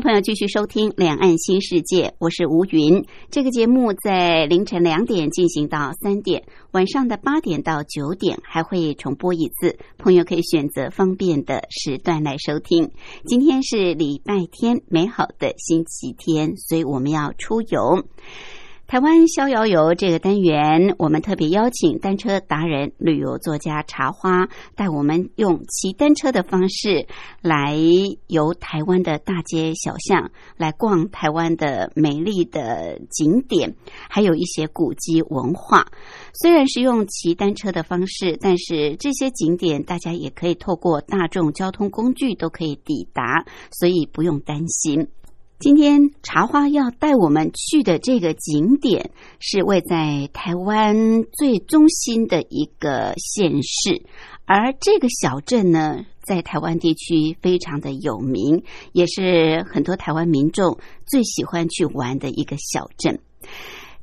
[0.00, 3.04] 朋友继续收听《两岸新世界》，我是吴云。
[3.30, 12.90] 这个节目在凌晨两点进行到三点，晚上的八点到九点还会重播一次，朋友可以选择方便的时段来收听。
[13.24, 18.06] 今天是礼拜天，美好的星期天，所以我们要出游。
[18.88, 27.06] 台湾逍遥游这个单元，我们特别邀请单车达人、旅游作家茶花，带我们用骑单车的方式
[27.42, 27.76] 来
[28.28, 33.76] 游台湾的大街小巷，来逛台湾的美丽的景点，
[34.08, 35.88] 还有一些古迹文化。
[36.32, 45.08] 虽然是用骑单车的方式，但是这些景点大家也可以透过大众交通工具都可以抵达，所以不用担心。
[45.58, 54.04] 今天茶花要带我们去的这个景点是位在台湾最中心的一个县市，
[54.44, 63.18] 而这个小镇呢，在台湾地区非常的有名，也是很多台湾民众最喜欢去玩的一个小镇，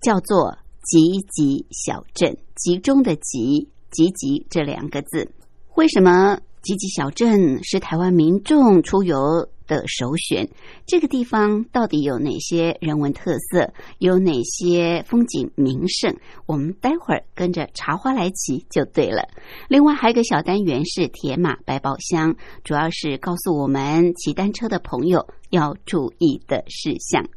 [0.01, 2.37] 叫做集集小镇。
[2.57, 5.31] 集中的集，集集这两个字，
[5.75, 9.47] 为什么集集小镇是台湾民众出游？
[9.67, 10.49] 的首选，
[10.85, 13.73] 这个地方到底有哪些人文特色？
[13.99, 16.15] 有哪些风景名胜？
[16.45, 19.27] 我们待会儿跟着茶花来骑就对了。
[19.67, 27.27] 另外还有个小单元是铁马百宝箱，主要是告诉我们骑单车的朋友要注意的事项。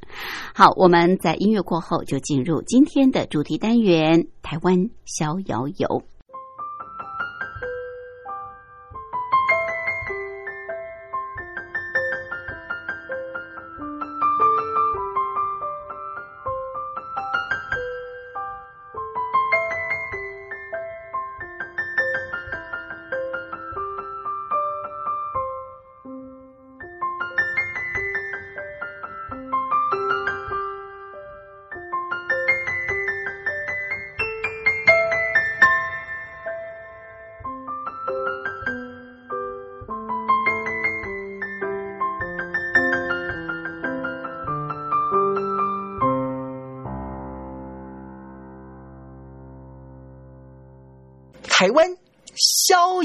[0.54, 6.02] 好，我们在音乐过后就进入今天的主题单元——台湾逍遥游。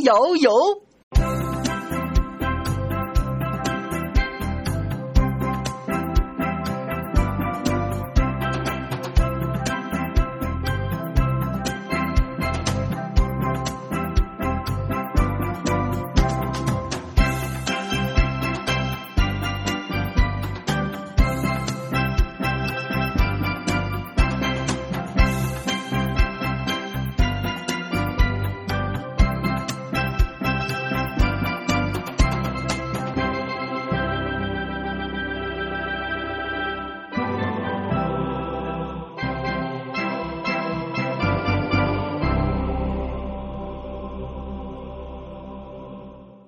[0.03, 0.51] 摇摇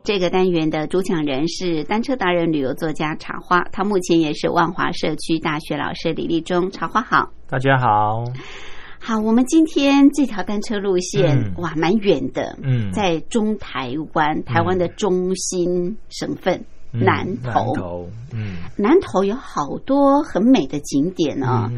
[0.05, 6.69] 这个单元的主讲人是单车达人、旅游作家茶花，他目前也是万华社区大学老师李立忠。
[6.69, 8.23] 茶花好，大家好，
[8.99, 16.63] 好，我们今天这条单车路线哇，蛮远的，嗯，在中台湾，台湾的中心省份。
[17.00, 21.69] 南投，嗯，南投有好多很美的景点啊。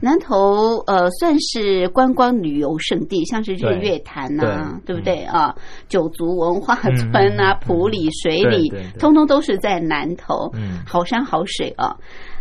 [0.00, 5.54] 南投呃，算是观光旅游胜地，像是日月潭呐，对不对啊？
[5.88, 10.50] 九族文化村啊，埔里、水里，通通都是在南投。
[10.54, 11.96] 嗯，好山好水啊。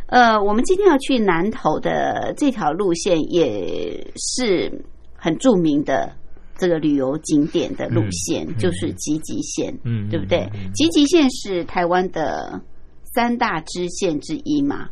[0.08, 4.84] 呃，我们今天要去南投的这条路线也是
[5.16, 6.12] 很著名的。
[6.63, 10.50] 这个旅游景点的路线就是集集线，嗯，对不对？
[10.74, 12.57] 集集线是台湾的
[13.13, 14.88] 三大支线之一嘛，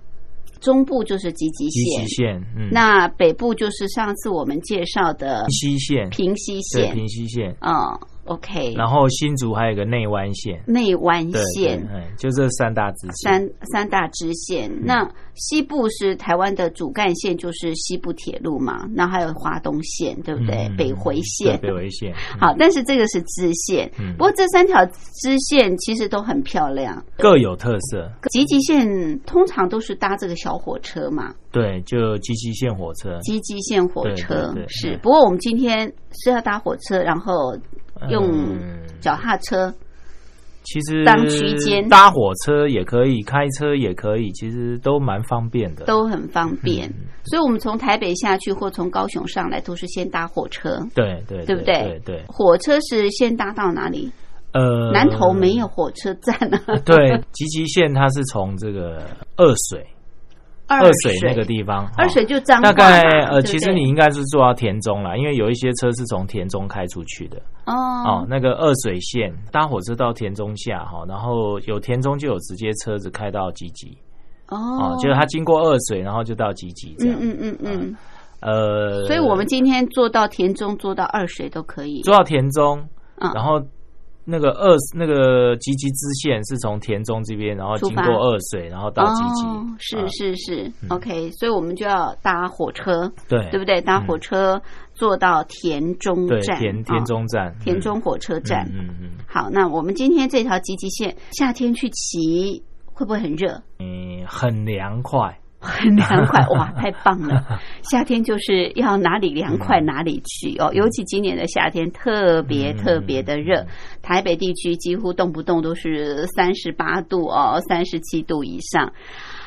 [0.59, 7.97] 中部就是集集线，线，嗯，那北部就是上次我们介绍的平西线，平西线，平西线，哦，
[8.31, 11.21] OK，然后新竹还有一个内湾线，内湾
[11.53, 13.31] 线对，嗯，就这三大支线。
[13.31, 14.71] 三三大支线。
[14.83, 20.67] 那西部是台湾的主干线，就是西部铁路嘛，那还有华东线，对不对？
[20.69, 21.59] 嗯北回线。
[21.59, 27.03] 北回线， 嗯好，但是这个是支线，嗯不过这三条支线其实都很漂亮。
[27.17, 28.09] 各有特色。
[28.29, 34.99] 集集线通常都是搭这个小火车嘛，对，就基基线火车，集集线火车对对对是。
[35.01, 35.91] 不过我们今天
[36.23, 37.57] 是要搭火车，然后
[38.09, 38.59] 用嗯
[38.99, 39.73] 脚踏车。
[40.63, 45.85] 其实当区间搭火车也可以，开车也可以，其实都蛮方便的。
[45.85, 52.17] 都很方便，嗯所以我们从台北下去或从高雄上来都是先搭火车，对对对不对对？
[52.17, 54.11] 对，火车是先搭到哪里？
[54.53, 59.01] 呃，南投没有火车站啊，对，集集线它是从这个
[59.37, 59.83] 二水
[60.71, 61.15] 二二水。
[61.21, 67.37] 那个地方，二水哦就彰化嘛大概呃，其实你应该是坐到田中啦，因为有一些车是从田中开出去的。
[67.65, 67.73] 哦。
[68.05, 68.25] 哦。
[68.29, 73.97] 那个二水线搭火车到田中下哈，然后有田中就有直接车子开到集集。
[74.47, 74.57] 哦。
[74.57, 77.17] 哦，就是它经过二水，然后就到集集这样。
[77.19, 77.79] 嗯嗯嗯。
[77.81, 77.97] 嗯，
[78.41, 82.01] 呃，所以我们今天坐到田中，坐到二水都可以。
[82.01, 82.79] 坐到田中，
[83.19, 83.31] 嗯。
[83.33, 83.61] 然后
[84.23, 89.45] 那个二那个集集支线是从田中这边，然后经过二水，然后到集集。
[89.45, 93.81] 哦，是啊是是嗯，OK，所以我们就要搭火车，对对不对？
[93.81, 94.61] 搭火车
[94.93, 98.65] 坐到田中对站，田田哦中站，田中火车站。
[98.73, 103.61] 嗯嗯嗯好，那我们今天这条集集线，夏天去骑会不会很热？
[103.79, 105.35] 嗯，很凉快。
[105.61, 107.59] 很凉快，哇，太棒了！
[107.83, 113.65] 夏天就是要哪里凉快哪里去哦，尤其今年的夏天特别嗯特别的热，
[114.01, 118.91] 台北地区几乎动不动都是三十八度哦，三十七度以上。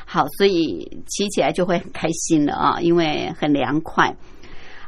[0.06, 4.14] 好，所以骑起来就会很开心了啊，因为很凉快。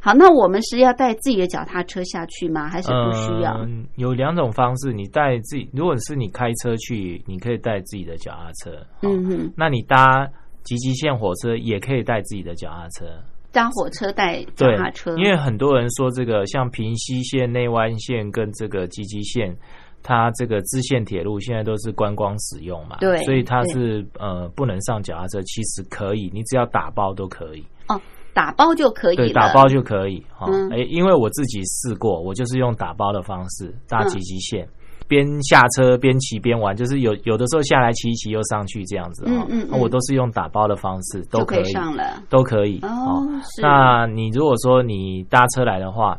[0.00, 2.68] 好，那我们是要带自己的脚踏车下去吗？
[2.68, 3.56] 还是不需要？
[3.64, 8.76] 嗯有两种方式，你带自己，如果是你开车去，你可以带自己的脚踏车。
[9.00, 10.28] 哦嗯哼，那你搭
[10.66, 13.06] 集集线火车也可以带自己的脚踏车。
[13.52, 19.56] 搭火车带脚对踏车，，因为很多人说这个像平西线、内湾线跟这个集集线，
[20.02, 27.98] 它这个支线铁路现在都是观光使用嘛，对所以它是呃不能上脚踏车，其实可以，你只要打包都可以，哦，
[28.34, 30.46] 打包就可以，对，打包就可以哈。
[30.50, 34.68] 嗯哎、因为我自己试过，我就是用打包的方式搭嗯集集线。
[35.08, 39.68] 边下车边骑边玩，就是有有的时候下来骑一骑又上去这样子哈、嗯嗯嗯。
[39.70, 41.64] 那我都是用打包的方式，都可以。
[41.72, 42.22] 上了。
[42.28, 43.24] 都可以哦，
[43.54, 43.62] 是。
[43.62, 46.18] 那你如果说你搭车来的话，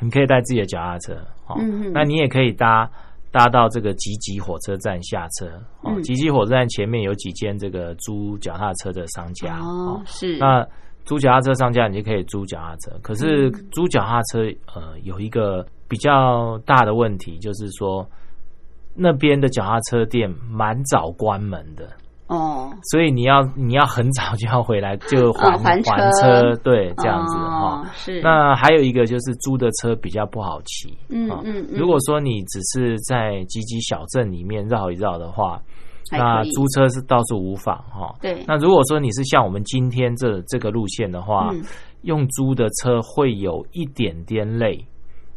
[0.00, 1.14] 你可以带自己的脚踏车，
[1.46, 2.90] 哦，嗯那你也可以搭
[3.30, 5.46] 搭到这个吉吉火车站下车，
[5.82, 6.02] 哦，嗯。
[6.02, 10.36] 集集火车站前面有几间这个租脚踏车的商家，哦，是。
[10.38, 10.66] 那
[11.04, 13.68] 租脚踏车商家你就可以租脚踏车，可是嗯。
[13.72, 14.40] 租脚踏车
[14.74, 18.08] 呃有一个比较大的问题，就是说
[18.96, 21.86] 那边的脚踏车店蛮早关门的。
[22.28, 28.22] 哦，所以你要你要很早就要回来，就还、嗯还车车，对，这样子哈、哦是。
[28.22, 31.78] 那还有一个就是租的车比较不好骑，哦嗯嗯嗯。
[31.78, 35.60] 如果说你只是在集集小镇里面绕一绕的话，
[36.10, 38.14] 那租车是倒是无妨哈。
[38.22, 38.42] 对。
[38.48, 41.62] 那如果说你是像我们今天这这个路线的话，嗯。
[42.02, 44.84] 用租的车会有一点点累。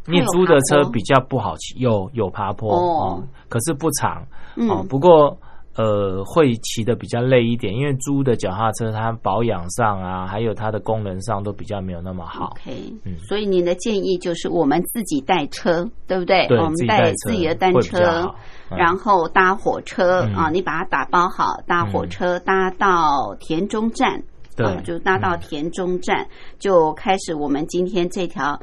[0.07, 3.23] 因为租的车比较不好骑，有有爬坡哦。
[3.49, 4.23] 可是不长
[4.55, 4.69] 嗯。
[4.69, 4.85] 哦。
[4.87, 5.37] 不过
[5.77, 12.45] 呃，会骑的比较累一点，因为租的脚踏车它保养上啊，还有它的功能上都比较没有那么好。
[12.51, 13.17] OK，嗯。
[13.27, 16.47] 所以您的建议就是我们自己带车，对不对？
[16.47, 18.33] 对我们带自己的单车，
[18.71, 18.77] 嗯。
[18.77, 20.33] 然后搭火车嗯。
[20.35, 24.23] 啊，你把它打包好，搭火车搭到田中站，
[24.55, 24.65] 对。
[24.65, 25.39] 啊就搭到嗯。
[25.41, 26.25] 田中站，
[26.57, 28.57] 就开始我们今天这条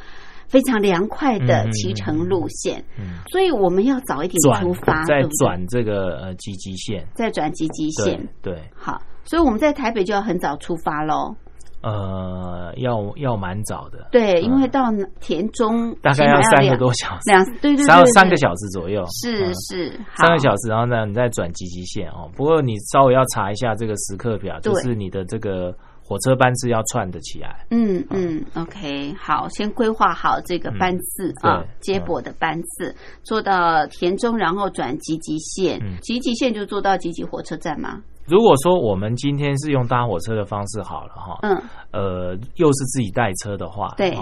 [0.53, 2.85] 非常凉快的骑乘路线。
[2.99, 8.29] 嗯，所以我们要早一点出发，再转这个呃集集线，再转集集对线。
[8.43, 11.35] 对，好，所以我们在台北就要很早出发喽。
[11.83, 14.45] 呃，要要蛮早的，对，嗯。
[14.45, 14.85] 因为到
[15.21, 19.55] 田中大概要三个多小时，两对对三三个小时左右，是嗯。
[19.55, 22.31] 是三个小时，然后呢，你再转集集线哦。
[22.37, 25.75] 不过你稍微要查一下这个时刻表，就是你的这个
[26.13, 27.65] 火车班次要串得起来。
[27.71, 35.81] 嗯嗯，OK，好，先规划好这个班次嗯啊，接驳的班次，坐到田中，然后转集集线。
[35.83, 38.03] 嗯，集集线就坐到集集火车站吗。
[38.27, 41.57] 如果说我们今天是用搭火车的方式好了哈，嗯，
[41.93, 44.15] 呃，又是自己带车的话，对。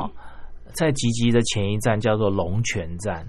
[0.73, 3.27] 在集集的前一站叫做龙泉站，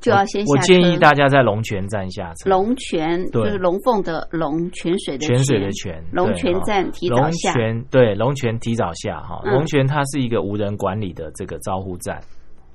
[0.00, 2.50] 就要先下我建议大家在龙泉站下车。
[2.50, 7.52] 龙泉就是龙凤的龙，泉水的泉水的泉，龙泉站提早龙下。
[7.52, 12.20] 泉对龙泉提早下哈，嗯龙泉它是一个无人管理的这个招呼站，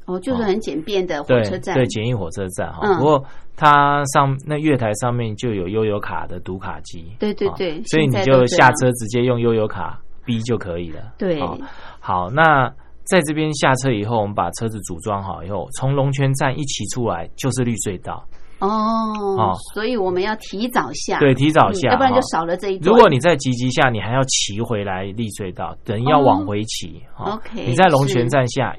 [0.05, 2.79] 哦，就是很简便的火对车站，对，简易火车站哈。
[2.83, 3.23] 嗯不过
[3.55, 11.13] 它上那月台上面就有悠游卡的读卡机，啊对对对所以你就下车直接用悠游卡 B 就可以了。
[11.17, 11.57] 对好
[11.99, 12.73] 好，那
[13.11, 18.25] 在这边下车以后，我们把车子组装好以后，从龙泉站一骑出来就是绿隧道。
[18.59, 18.69] 哦
[19.37, 22.89] 哦，所以我们要提早下，对，提早下，嗯要不然就少了这一段。
[22.89, 27.01] 如果你在集集下，你还要骑回来绿隧道，等于要往回骑。
[27.13, 28.73] 哈 OK，你在龙泉站下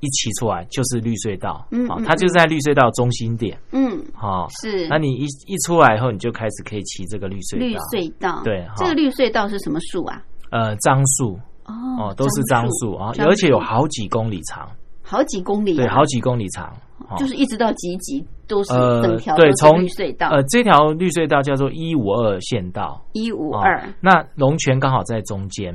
[0.00, 3.56] 一骑出来就是绿隧道，嗯它就是在绿隧道中心点。
[3.72, 7.66] 嗯好，是那你一一出来以后，你就开始可以骑这个绿隧道。
[7.66, 10.22] 绿隧道，对这个好绿隧道是什么树啊？
[10.50, 11.38] 呃，樟树
[11.68, 14.68] 哦哦，都是樟树啊，而且有好几公里长，
[15.02, 16.66] 好几公里啊，对，好几公里长。
[17.08, 23.00] 哦就是一直到集集都是呃整条对从绿隧道，呃，这条绿隧道叫做一五二县道。
[23.12, 25.72] 一五哦二那龙泉刚好在中间，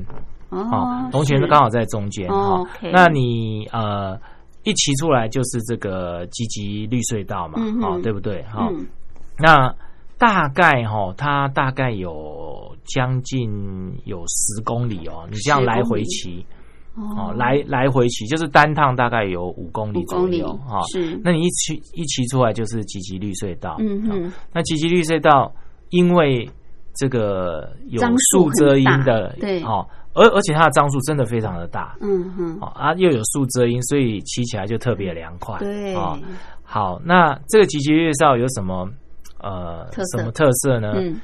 [0.49, 2.87] 哦哦，龙泉是刚好在中间哦哈。
[2.91, 4.15] 那你呃
[4.63, 8.43] 一骑出来就是这个吉吉绿隧道嘛嗯，哦，对不对？
[8.43, 8.85] 哈，嗯
[9.39, 9.73] 那
[10.17, 13.49] 大概哈，它大概有将近
[14.05, 16.45] 有十公里哦，你这样来回骑
[16.95, 20.81] 哦哦，来来回骑就是单趟大概有五公里左右哈。
[20.91, 21.19] 是。
[21.23, 25.51] 那你一骑一骑出来就是吉吉绿隧道，嗯嗯哼那吉吉绿隧道
[25.89, 26.47] 因为
[26.95, 29.61] 这个有树树遮阴的，对。
[29.63, 32.57] 哦，而而且它的樟树真的非常的大，嗯哼。
[32.61, 35.95] 哦啊又有树遮阴，所以骑起来就特别凉快，对。
[35.95, 36.17] 哦，
[36.63, 38.87] 好，那这个吉吉绿隧道有什么
[39.43, 40.93] 呃特色什么特色呢？
[40.95, 41.21] 嗯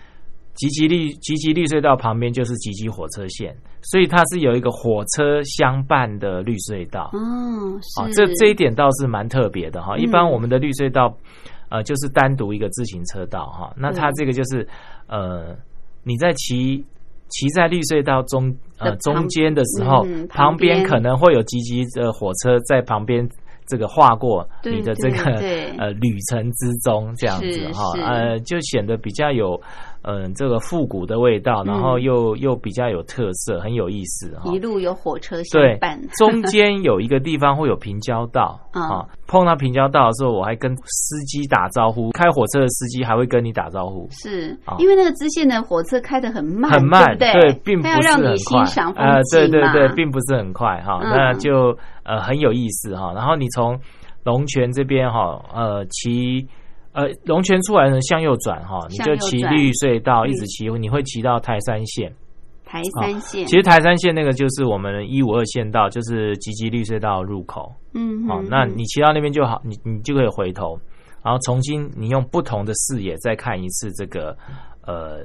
[0.56, 7.10] 吉吉绿吉吉绿隧道旁边就是吉吉火车线，所以它是有一个火车相伴的绿隧道。
[7.14, 9.96] 哦啊，是这这一点倒是蛮特别的哈。
[9.96, 11.16] 嗯一般我们的绿隧道，
[11.70, 13.74] 呃，就是单独一个自行车道哈。
[13.78, 14.68] 那它对这个就是
[15.08, 15.56] 呃，
[16.04, 16.84] 你在骑
[17.30, 23.26] 骑在绿隧道中呃中间的时候，嗯旁边可能会有吉吉的火车在旁边。
[23.70, 25.24] 这个划过你的这个
[25.78, 29.62] 呃旅程之中，这样子哈，呃，就显得比较有
[30.04, 34.52] 嗯、呃这个复古的味道，然后嗯又又比较有特色，很有意思哈。
[34.52, 39.06] 一路有火车相伴，， 中间有一个地方会有平交道嗯啊。
[39.28, 47.54] 碰到平交道的时候，我还跟司机打招呼，开火车的司机还会跟你打招呼，是啊因为那个支线的火车开得很慢，很慢，对？
[47.64, 48.92] 并不让你欣赏。
[48.94, 53.14] 风呃，对对对，并不是很快哈，嗯那就呃很有意思哈。
[53.14, 53.80] 然后你从
[54.24, 56.48] 龙泉这边哈，呃骑。
[56.94, 62.14] 呃，龙泉出来呢，向右转哈，你就骑绿隧道，一直骑，你会骑到台山线。
[62.66, 67.64] 台山线，其实台山线那个就是我们一五二线道，就是吉吉绿隧道入口。
[67.64, 70.80] 好、嗯哼那你骑到那边就好，你你就可以回头，
[71.24, 74.38] 然后重新你用不同的视野再看一次这个
[74.86, 75.22] 呃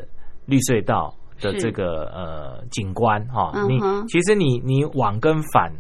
[0.47, 3.78] 绿隧道的这个呃景观哈、你
[4.09, 5.71] 其实你你往跟反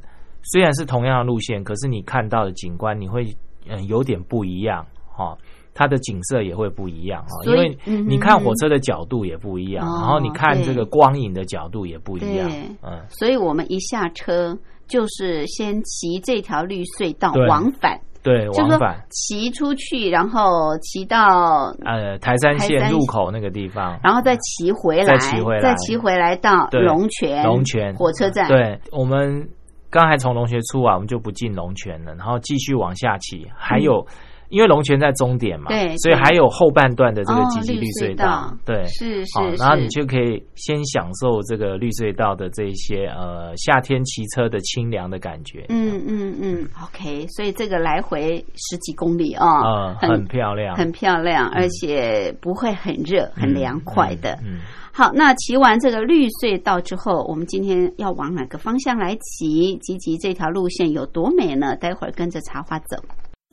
[0.52, 3.24] 虽然是同样的路线，可是你看到的景观你会
[3.66, 5.34] 嗯、呃有点不一样哈。
[5.74, 19.04] 它的景色也会不一样哈，因为你看火车的角度也不一样，哦然后你看这个光影的角度也不一样对，嗯，所以我们一下车就是先骑这条绿隧道往返，对，往返。
[19.10, 25.60] 骑出去，然后骑到，呃台山台山线入口那个地方，然后再骑回来，再骑回来。
[25.60, 27.92] 再骑回来到龙泉龙泉。
[27.96, 29.48] 火车站。，对，我们
[29.90, 34.06] 刚才从龙泉出啊，我们就不进龙泉了，然后继续往下骑，还有。
[34.48, 54.32] 因为龙泉在终点嘛，嗯对所以对还有后半段的这个哦吉吉绿隧道，对，是是好，然后你就可以先享受这个绿隧道的这一些呃夏天骑车的清凉的感觉，嗯嗯嗯，OK，所以这个来回十几公里啊、呃，很很漂亮，很漂亮，而且不会很热，很凉快的。
[54.44, 54.60] 嗯，嗯
[54.92, 59.76] 好，那骑完这个绿隧道之后，我们今天要往哪个方向来骑？
[59.78, 61.74] 吉吉这条路线有多美呢？
[61.76, 62.96] 待会儿跟着茶花走。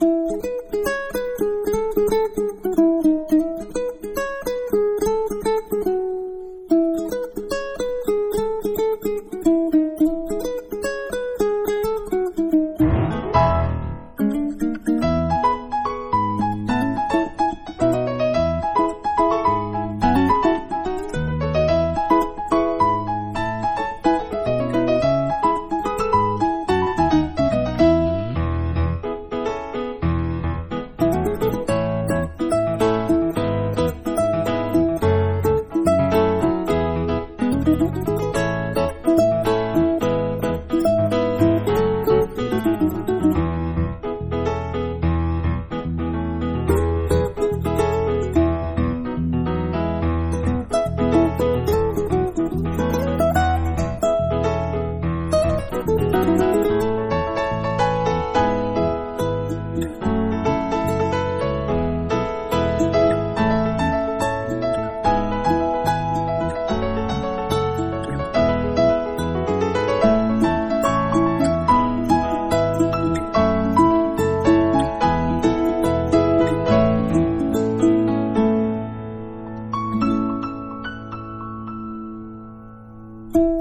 [0.01, 0.43] Thank
[0.73, 1.70] you.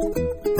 [0.00, 0.59] thank you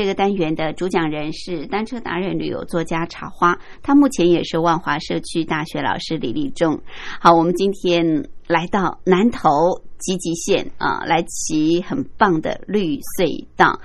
[0.00, 6.80] 这个单元的主讲人是单车达人、旅游作家茶花，他目前也是万华社区大学老师李立仲。
[7.20, 9.50] 好，我们今天来到南投
[9.98, 13.78] 集集县啊，来骑很棒的绿隧道。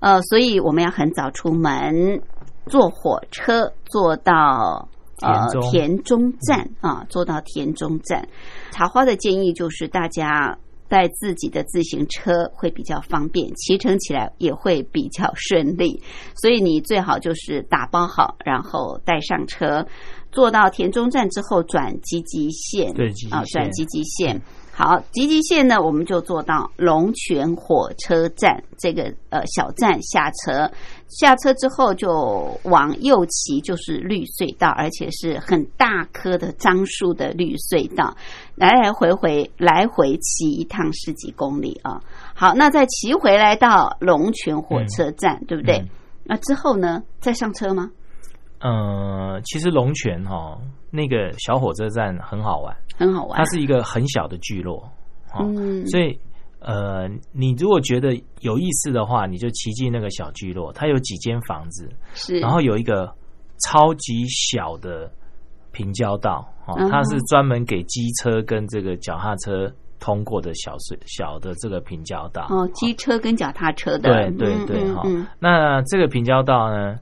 [0.00, 2.20] 呃，所以我们要很早出门，
[2.66, 4.88] 坐火车坐到
[5.22, 8.26] 呃田中站啊，坐到田中站。
[8.72, 10.58] 茶花的建议就是大家。
[10.90, 16.02] 带自己的自行车会比较方便，骑乘起来也会比较顺利，
[16.34, 19.86] 所以你最好就是打包好，然后带上车，
[20.32, 24.42] 坐到田中站之后转吉吉线，对，啊，转吉吉线。
[24.72, 30.70] 好，吉吉线呢，我们就坐到龙泉火车站这个呃小站下车，
[31.10, 38.16] 下车之后就往右骑，就是绿隧道，而且是很大棵的樟树的绿隧道，
[38.54, 42.00] 来来回回来回骑一趟十几公里啊。
[42.34, 45.84] 好，那再骑回来到龙泉火车站，对不对？
[46.24, 47.90] 那之后呢，再上车吗？
[48.60, 50.58] 呃，其实龙泉哈
[50.90, 53.36] 那个小火车站很好玩，很好玩。
[53.36, 54.88] 它是一个很小的聚落，
[55.40, 56.18] 嗯，所以
[56.60, 63.10] 呃，你如果觉得有意思的话，你就骑进那个小聚落，它有几间房子，是，然后有一个
[63.66, 65.10] 超级小的
[65.72, 75.02] 平交道，哦，它是专门给机车跟这个脚踏车通过的小隧小的这个平交道，哦，机车跟脚踏车的，对对对，哈，
[75.38, 76.98] 那这个平交道呢？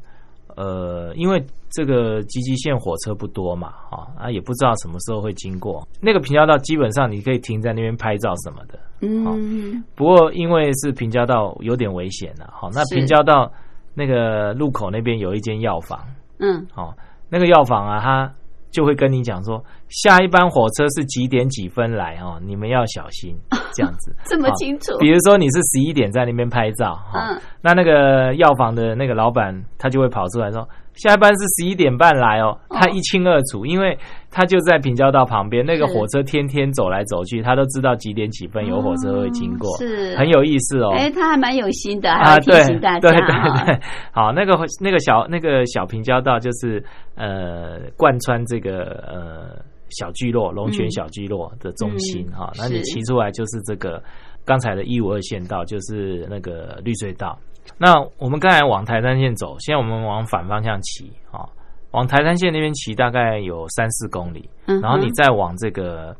[0.58, 1.40] 呃，因为
[1.70, 5.86] 这个吉吉线火车不多嘛，哈啊，也不知道什么时候会经过。
[6.00, 9.84] 那个平交道，基本上你可以停在那边拍照什么的，嗯。
[9.94, 13.52] 不过因为是平交道，有点危险了，好，那平交道
[13.94, 16.00] 那个路口那边有一间药房，
[16.40, 16.92] 嗯，好，
[17.28, 18.34] 那个药房啊，它
[18.70, 23.36] 就会跟你讲说，下一班火车是几点几分来哦，你们要小心，
[23.74, 24.96] 这样子这么清楚。
[24.98, 30.68] 比如说你是十一点在那边拍照，嗯，那那个药房的那个老板他就会跑出来说。
[30.94, 33.96] 下一班是十一点半来哦，他一清二楚，因为
[34.30, 40.92] 他就在平交道旁边，那个火车天天走来走去，他都知道几点几分有火车会经过，是很有意思哦。
[40.94, 43.00] 哎，他还蛮有心的，还提醒大家。
[43.00, 43.80] 对对对，
[44.12, 46.82] 好，那个那个小那个小平交道就是
[47.16, 54.02] 呃贯穿这个呃小聚落龙泉小聚落的中心哈，那你骑出来就是这个
[54.44, 57.38] 刚才的一五二线道，就是那个绿隧道。
[57.76, 61.44] 那我们刚才往台山线走，现在我们往反方向骑啊，
[61.92, 66.14] 往台山线那边骑大概有三四公里，然后你再往这个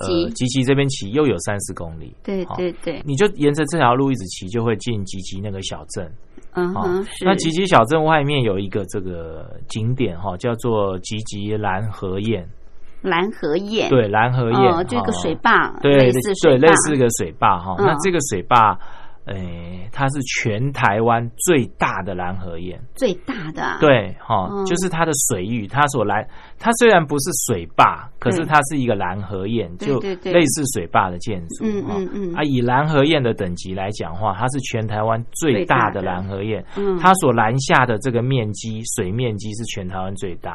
[0.00, 6.08] 呃吉吉这边骑又有三四公里，对对对，你就沿着这条路一直骑，就会进吉吉那个小镇。
[6.54, 12.46] 嗯哼，那吉吉小镇外面有一个这个景点哈，叫做吉吉蓝河堰。
[13.02, 17.74] 蓝河堰，对蓝河堰，就一个水坝，对类似对类似个水坝哈。
[17.78, 18.78] 那这个水坝。
[19.28, 26.26] 诶，它是全台湾最大的蓝河堰，最大的对哈，就是它的水域，它所来，
[26.58, 32.34] 它虽然不是水坝，可是它是一个蓝河堰，就类似水坝的建筑，嗯嗯嗯。
[32.34, 36.64] 啊，以蓝河堰的等级来讲话，它是全台湾最大的蓝河堰，
[36.98, 40.52] 它所拦下的这个面积水面积是全台湾最大，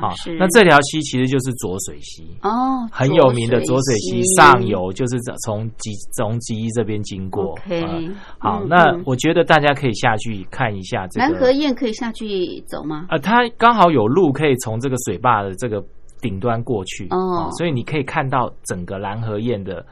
[0.00, 7.58] 啊，那这条溪其实就是浊水溪哦，很有名的浊水溪上游就是从吉从吉一这边经过。
[8.38, 13.06] 好，那我觉得大家可以下去看一下这个南河堰，可以下去走吗？
[13.10, 15.82] 呃，它刚好有路可以从这个水坝的这个
[16.20, 19.84] 顶端过去哦，所以你可以看到整个南河堰的。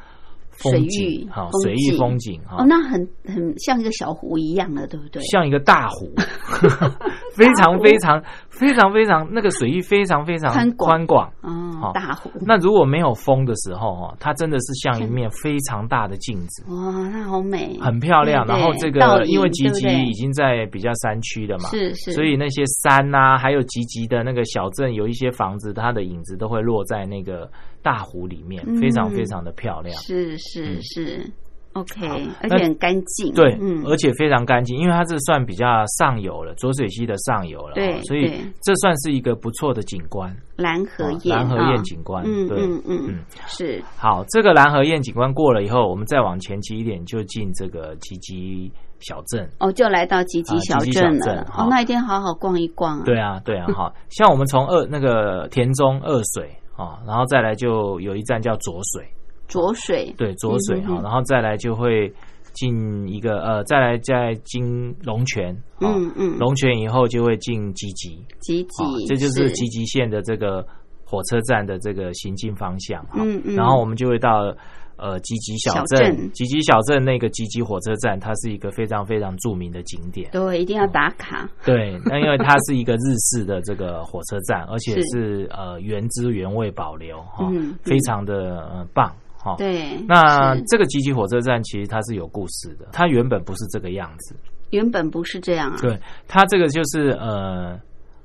[0.62, 5.22] 水域好，水域风景哈，哦，那很很像一个小湖一样的，对不对？
[5.22, 6.12] 像一个大湖，
[7.34, 12.30] 非常非常非常非常那个水域非常非常宽广哦，大湖。
[12.46, 18.46] 那如果没有风的时候哈，它真的是像一面非常大的镜子哇，那好美，很漂亮。
[18.46, 27.50] 然后这个因为吉吉已经在比较山区的嘛，是是，所以那些山呐，还有吉吉的那个小镇，有一些房子，它的影子都会落在那个。
[27.82, 31.30] 大湖里面非常非常的漂亮，是是是
[31.72, 32.06] ，OK，
[32.42, 33.32] 而且很干净。
[33.32, 35.66] 对，嗯，而且非常干净，因为它是算比较
[35.98, 37.74] 上游了，浊水溪的上游了。
[37.74, 40.34] 对，所以这算是一个不错的景观。
[40.56, 42.22] 蓝河堰，蓝河堰景观。
[42.26, 43.82] 嗯嗯嗯，是。
[43.96, 49.48] 好，这个蓝河堰景观过了以后，我们再往前骑一点，就进这个吉吉小镇。
[49.58, 51.46] 哦，就来到吉吉小镇了。
[51.56, 53.02] 哦，那一天好好逛一逛啊。
[53.06, 59.06] 对啊，对啊，好像我们从二那个田中二水啊，然后再来就有一站叫浊水。
[59.48, 62.08] 浊水对浊水啊，然后再来就会
[62.52, 70.64] 进一个呃，再来再进龙泉，嗯嗯，龙泉以后就会进吉吉，吉吉，这就是吉吉线的这个
[71.04, 74.54] 火车站的这个行进方向哈，嗯嗯，然后我们就会到
[75.00, 87.50] 呃吉吉小镇，吉吉小镇那个吉吉火车站，它是一个非常非常著名的景点，对，一定要打卡，对，那因为它是一个日式的这个火车站，而且是呃原汁原味保留哈，
[87.82, 89.10] 非常的呃棒。
[89.42, 94.36] 哦，对，那这个吉吉火车站其实它是有故事的，它原本不是这个样子，
[94.68, 95.78] 原本不是这样啊。
[95.80, 97.80] 对，它这个就是呃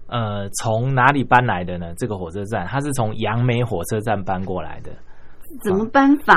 [0.07, 1.93] 呃，从哪里搬来的呢？
[1.97, 4.91] 这个火车站它是从杨梅火车站搬过来的。
[5.63, 6.33] 怎么搬法？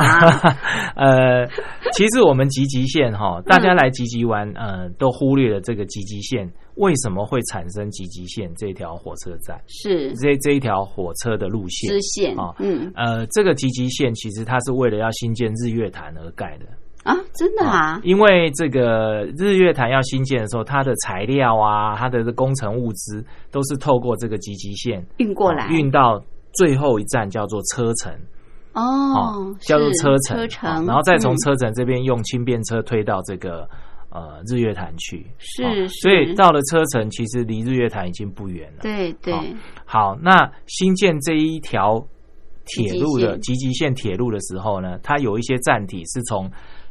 [0.96, 1.46] 呃，
[1.92, 9.60] 其实我们吉吉线哈，大家来吉吉玩，呃，都忽略了这个吉吉线为什么会产生吉吉线这条火车站？
[9.66, 12.54] 是这这一条火车的路线支线啊？
[12.58, 16.66] 嗯，呃，这个吉吉线其实它是为了要新建日月潭而盖的
[17.04, 18.00] 啊，真的啊？
[18.02, 28.12] 因为这个日月潭要新建的时候，它的材料啊，它的工程物资都是透过这个吉吉线运过来，运到最后一站叫做车城。
[28.78, 30.16] 哦，叫做车
[30.48, 33.68] 程，然后再从车城这边用轻便车推到这个
[34.10, 38.78] 呃日月潭去，是，所以到了车城，其实离日月潭已经不远了。
[38.82, 39.34] 对对，
[39.84, 41.98] 好，那新建这一条
[42.66, 43.92] 铁路的集集线。
[43.94, 46.48] 铁路的时候呢，它有一些站体是从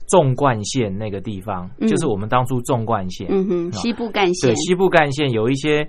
[0.08, 5.88] 纵贯线那个地方，就是我们当初纵贯线，嗯哼，西部干线，对，西部干线有一些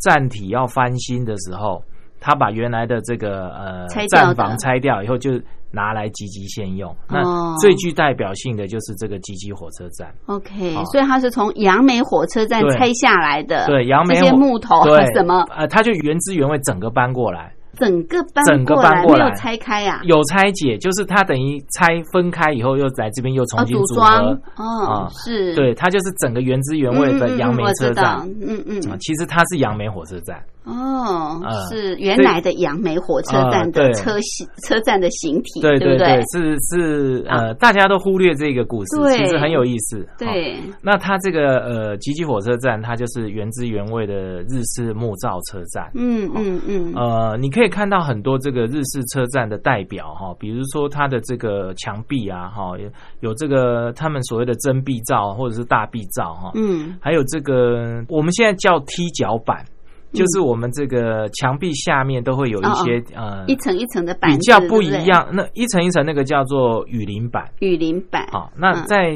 [0.00, 1.82] 站体要翻新的时候。
[2.20, 5.32] 他把原来的这个呃站房拆掉以后，就
[5.72, 6.94] 拿来吉吉现用。
[7.08, 7.22] 那
[7.58, 10.12] 最具代表性的就是这个吉吉火车站。
[10.26, 13.66] OK，所以它是从杨梅火车站拆下来的。
[13.66, 15.44] 对，杨梅这些木头是什么？
[15.56, 17.52] 呃，它就原汁原味整个搬过来。
[17.78, 20.02] 整个搬过来，没有拆开呀？
[20.04, 24.38] 有拆解，就是它等于拆分开以后，又来这边又重新组装。
[24.56, 28.20] 哦，是，对，它就是整个原汁原味的杨梅车站。
[28.46, 30.38] 嗯嗯，其实它是杨梅火车站。
[30.64, 40.06] 哦，是原来的杨梅火车站的车形车站的形体，对对对，是是呃，大家都忽略这个故事，其实很有意思。
[40.18, 45.90] 对，那它这个呃吉吉火车站，它就是原汁原味的日式木造车站。
[45.94, 59.64] 嗯嗯嗯，呃，你可以看到很多这个日式车站的代表哈，比如说它的这个墙壁啊，哈，有有这个他们所谓的真壁造或者是大壁造哈，嗯，还有这个我们现在叫踢脚板。
[60.12, 65.28] 就是我们这个墙壁下面都会有一些呃一层一层的板，比较不一样。
[65.32, 68.26] 那一层一层那个叫做雨林板，雨林板。
[68.32, 69.12] 好，那在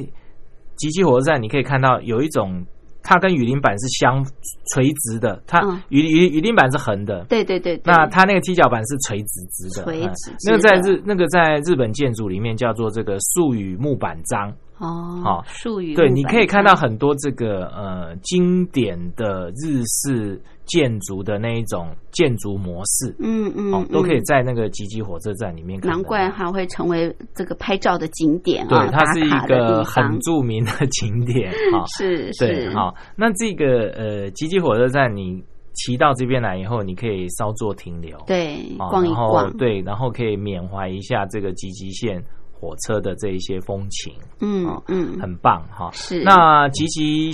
[0.76, 2.64] 吉吉火车站你可以看到有一种，
[3.02, 4.24] 它跟雨林板是相
[4.72, 7.80] 垂直的，它雨雨雨林板是横的，对对对。
[7.85, 10.33] 那它那个踢脚板是垂直直的，垂直。
[10.46, 14.52] 那个在日那个在日本建筑里面叫做这个树与木板章。
[14.85, 25.81] 哦，好，术语对，你可以看到很多这个呃经典的日式建筑的那一种建筑模式，嗯嗯，都可以在那个吉吉火车站里面。
[25.81, 32.94] 难怪它会成为这个拍照的景点啊，它是一个很著名的景点啊， 是是好。
[33.16, 35.42] 那这个呃吉吉火车站，你
[35.75, 42.23] 骑到这边来以后，你可以稍作停留，对，逛一逛，对，然后可以缅怀一下这个吉吉线。
[42.64, 45.90] 火车的这一些风情，嗯嗯，很棒哈。
[45.92, 46.22] 是。
[46.22, 47.31] 那吉吉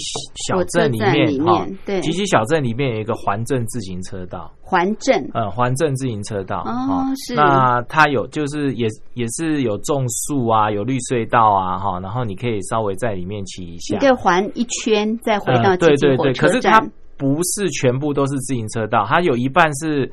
[0.48, 7.36] 小镇里面哈，对，吉吉小镇里面有一个环镇自行车道，环镇，呃，环镇自行车道哦，是。
[7.36, 16.80] 那它有就是也也是有种树啊，有绿隧道啊，哈，然后你可以稍微在里面骑一下，你可以环一圈再回到对对对，可是它
[17.16, 20.10] 不是全部都是自行车道，它有一半是。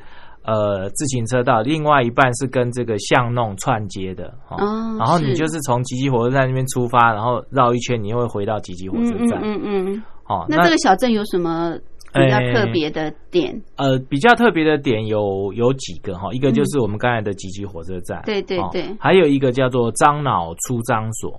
[0.48, 4.56] 呃，自行车道，另外一半是跟这个巷弄串接的哦。
[4.98, 9.40] 然后你就是从吉吉火车站那边出发，然后绕一圈，你又会回到吉吉火车站。
[9.42, 10.02] 嗯嗯嗯。
[10.26, 11.76] 哦，那这个小镇有什么
[12.14, 13.62] 比较特别的点？
[13.76, 21.30] 呃，比较特别的点有有几个哈，一个就是我们刚才的吉吉火车站，对对对，还有一个叫做樟脑出张所，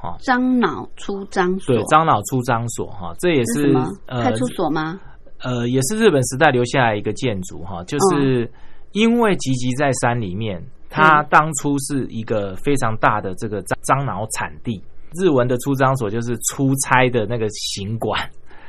[0.00, 3.74] 哈，樟脑出张所，对，樟脑出张所哈，这也是
[4.06, 5.00] 派出所吗？
[5.42, 8.50] 呃，也是日本时代留下来一个建筑哈，就是
[8.92, 14.82] 因为吉吉在山里面，它当初是一个非常大的这个樟樟脑产地，
[15.20, 18.20] 日文的出张所就是出差的那个行馆。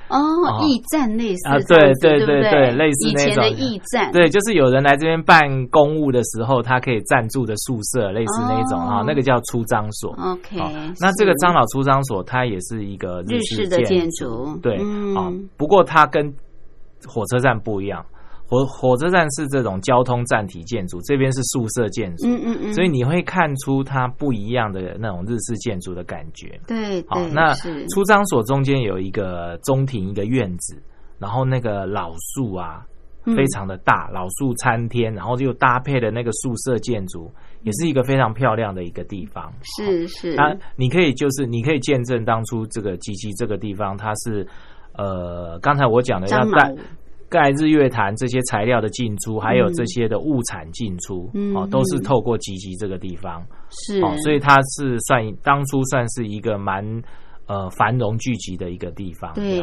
[0.10, 0.18] 哦，
[0.64, 10.14] 驿站类似啊，对对对对，类似那种以前的驿站，对，就是有人来这边办公务的时候，他可以暂住的宿舍，类似那种啊，那个叫出张所。
[10.14, 10.58] OK，
[11.02, 14.78] 那这个张老出张所，它也是一个日式的建筑，对，
[15.14, 16.34] 啊，不过它跟
[17.06, 18.06] 火车站不一样。
[18.50, 26.58] 火火车站是这种交通站体建筑，这边是宿舍建筑，嗯嗯嗯，所以你会看出它不一样的那种日式建筑的感觉。
[26.66, 27.54] 对，好，那
[27.90, 30.82] 出张所中间有一个中庭，一个院子，
[31.20, 32.86] 然后那个老树啊，
[33.36, 37.30] 非常的大，老树参天，然后又搭配的那个宿舍建筑，
[37.64, 39.52] 也是一个非常漂亮的一个地方。
[39.76, 44.48] 是是，啊，你可以就是你可以见证当初这个吉吉这个地方，它是
[44.98, 46.76] 呃，刚才我讲的要盖。
[47.30, 56.82] 盖日月潭这些材料的进出，还有这些的物产进出，哦，都是透过集集这个地方，是，所以它是算当初算是一个蛮
[57.46, 59.62] 呃繁荣聚集的一个地方，对，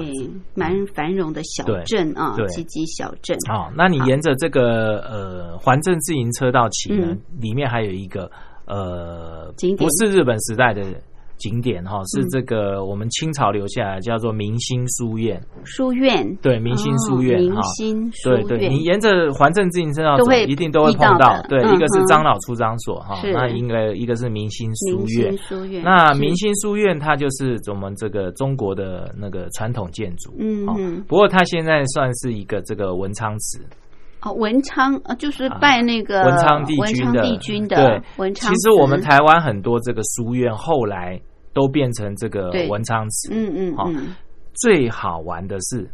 [0.55, 3.35] 蛮繁荣的小镇啊，集集小镇。
[3.49, 8.31] 好，那你沿着这个呃环镇自行车道骑呢，里面还有一个
[8.67, 10.83] 呃，不是日本时代的。
[11.37, 16.25] 景点哈是这个我们清朝留下来叫做明星书院，书院。
[16.41, 21.41] 对明星书院明星书院，对对，你沿着环镇自行车道走，一定都会碰到。
[21.49, 25.37] 对，一个是张老出张所哈，那应该一个是明星书院。
[25.39, 31.05] 书院那明星书院它就是我们这个中国的那个传统建筑，嗯嗯。
[31.09, 33.61] 不过它现在算是一个这个文昌祠
[34.25, 38.53] 哦，文昌呃就是拜那个文昌帝君的帝君的对文昌。
[38.53, 41.21] 其实我们台湾很多这个书院后来。
[41.55, 43.89] 都变成这个文昌祠，嗯嗯，好。
[44.55, 45.89] 最好玩的是，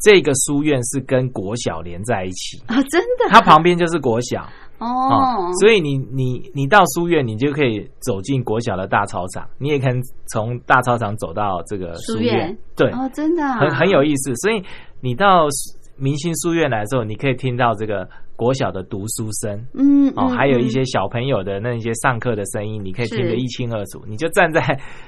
[0.00, 3.28] 这个书院是跟国小连在一起啊，真的。
[3.28, 10.00] 它旁边就是国小哦，所以你你你到书院，你就可以走进国小的大操场，你也可以
[10.32, 14.34] 从大操场走到这个书院，对，哦，真的，很很有意思。
[14.36, 14.64] 所以
[15.02, 15.46] 你到
[15.96, 18.08] 明星书院来的时候，你可以听到这个。
[18.34, 24.02] 国小的读书声，嗯，哦，还有一些小朋友的那些上课的声音，你可以听得一清二楚。
[24.08, 24.60] 你就站在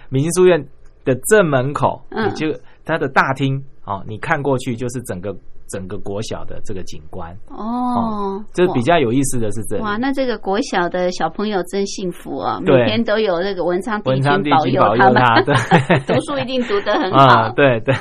[0.08, 0.64] 明星书院
[1.04, 5.34] 的正门口，你就它的大厅，哦，你看过去就是整个。
[5.68, 7.34] 整个国小的这个景观。
[7.48, 12.58] 哦，这比较有意思的是这哇，那这个国小的小朋友真幸福啊！
[12.60, 15.44] 每天都有那个文昌帝君保佑他们，
[16.06, 17.50] 读书一定读得很好。
[17.50, 17.94] 对对，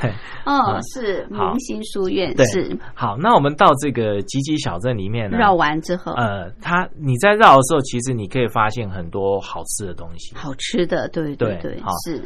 [0.45, 2.77] 哦，是明星书院是。
[2.93, 3.15] 好。
[3.17, 12.21] 那我们到这个吉吉小镇里面呢绕完之后，呃，它你在绕的时候，其实你可以发现很多好吃的东西，好吃的，对对对，是。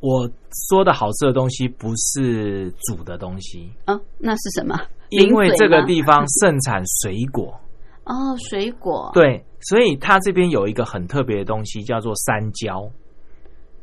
[0.00, 0.30] 我
[0.68, 4.78] 说的好吃的东西不是煮的东西啊，那是什么？
[5.10, 7.52] 因为这个地方盛产水果
[8.04, 12.88] 哦，水果对，所以它这边有一个很特别的东西，叫做山椒，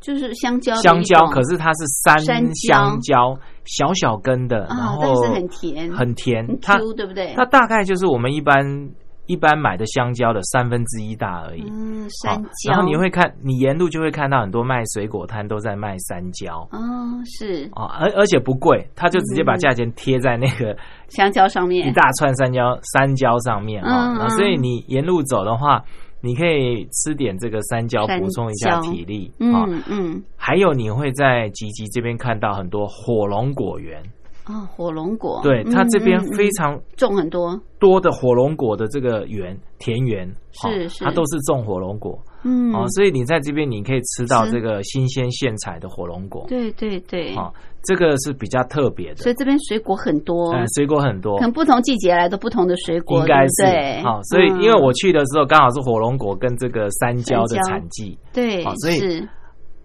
[0.00, 0.74] 就是香蕉。
[0.76, 7.34] 香蕉，可是它是山香蕉，小小根的，然后很甜，很甜，它对不对？
[7.36, 8.90] 它大概就是我们一般。
[9.26, 11.62] 一般买的香蕉的三分之一大而已。
[11.70, 12.72] 嗯，山蕉。
[12.72, 16.60] 然后你会看，你沿路就会看到很多卖水果摊都在卖山蕉。
[16.72, 16.78] 哦，
[17.24, 17.68] 是。
[17.74, 20.76] 哦，而而且不贵，他就直接把价钱贴在那个
[21.08, 24.28] 香蕉上面，一大串山蕉，山蕉上面啊。
[24.30, 25.82] 所以你沿路走的话，
[26.20, 29.32] 你可以吃点这个山蕉，补充一下体力。
[29.40, 30.22] 嗯嗯。
[30.36, 34.02] 还有你会在吉吉这边看到很多火龙果园。
[34.46, 37.60] 啊，火龙果，对它这边非常种很多。
[37.80, 47.50] 多的火龙果的这个园田园，是是，它都是种火龙果，嗯，哦，所以你在这边你可以吃到这个新鲜现采的火龙果，对对对，啊，
[47.82, 53.64] 这个是比较特别的，所以这边水果很多，嗯，水果很多，可能不同季节来的不同的水果，应该是。
[53.64, 59.26] 对，好，所以因为我去的时候刚好是火龙果跟这个山椒的产季，对，所以。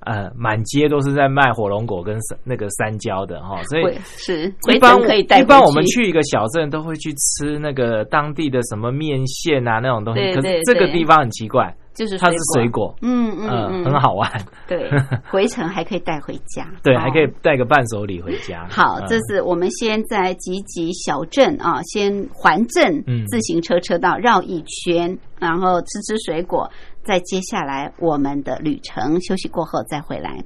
[0.02, 5.40] 呃，满街都是在卖火龙果跟那个山椒的哈，所以是一般可以带。
[5.40, 14.30] 一般我们去一个小镇都会去吃那个当地的什么面线啊那种东西，可是这个地方很奇怪，就是它是水果，嗯嗯嗯，很好玩。
[14.68, 14.90] 对，
[15.30, 18.68] 回程还可以带回家，对，还可以带个伴手礼回家。
[18.70, 26.70] 好，这是我们先在吉吉小镇啊，先环镇自行车车道绕一圈，然后吃吃水果。
[27.12, 30.46] 在接下来我们的旅程休息过后再回来。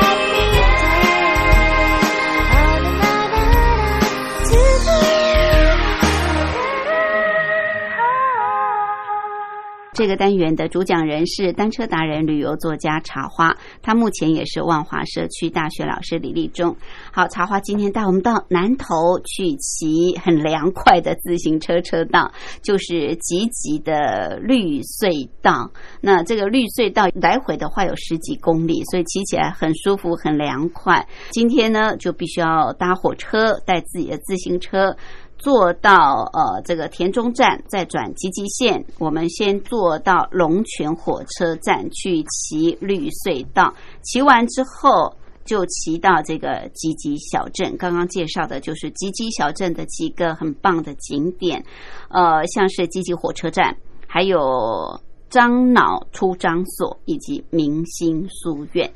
[10.01, 16.75] 这个单元的主讲人是单车达人、旅游作家茶花，他目前也是万华社区大学老师李立忠。
[17.13, 22.31] 好，茶花今天带我们到南头去骑很凉快的自行车车道，
[22.63, 25.69] 就是吉吉的绿隧道。
[26.01, 31.07] 那这个绿隧道来回的话有十几公里，所以骑起来很舒服、很凉快。
[31.29, 34.97] 今天呢，就必须要搭火车，带自己的自行车。
[35.41, 38.85] 坐到呃这个田中站，再转吉吉线。
[38.99, 43.73] 我们先坐到龙泉火车站去骑绿隧道，
[44.03, 45.11] 骑完之后
[45.43, 47.75] 就骑到这个吉吉小镇。
[47.75, 51.65] 刚刚介绍的就是吉吉小镇的几个很棒的景点，
[52.09, 53.75] 呃，像是吉吉火车站，
[54.05, 58.93] 还有樟脑出张所以及明星书院。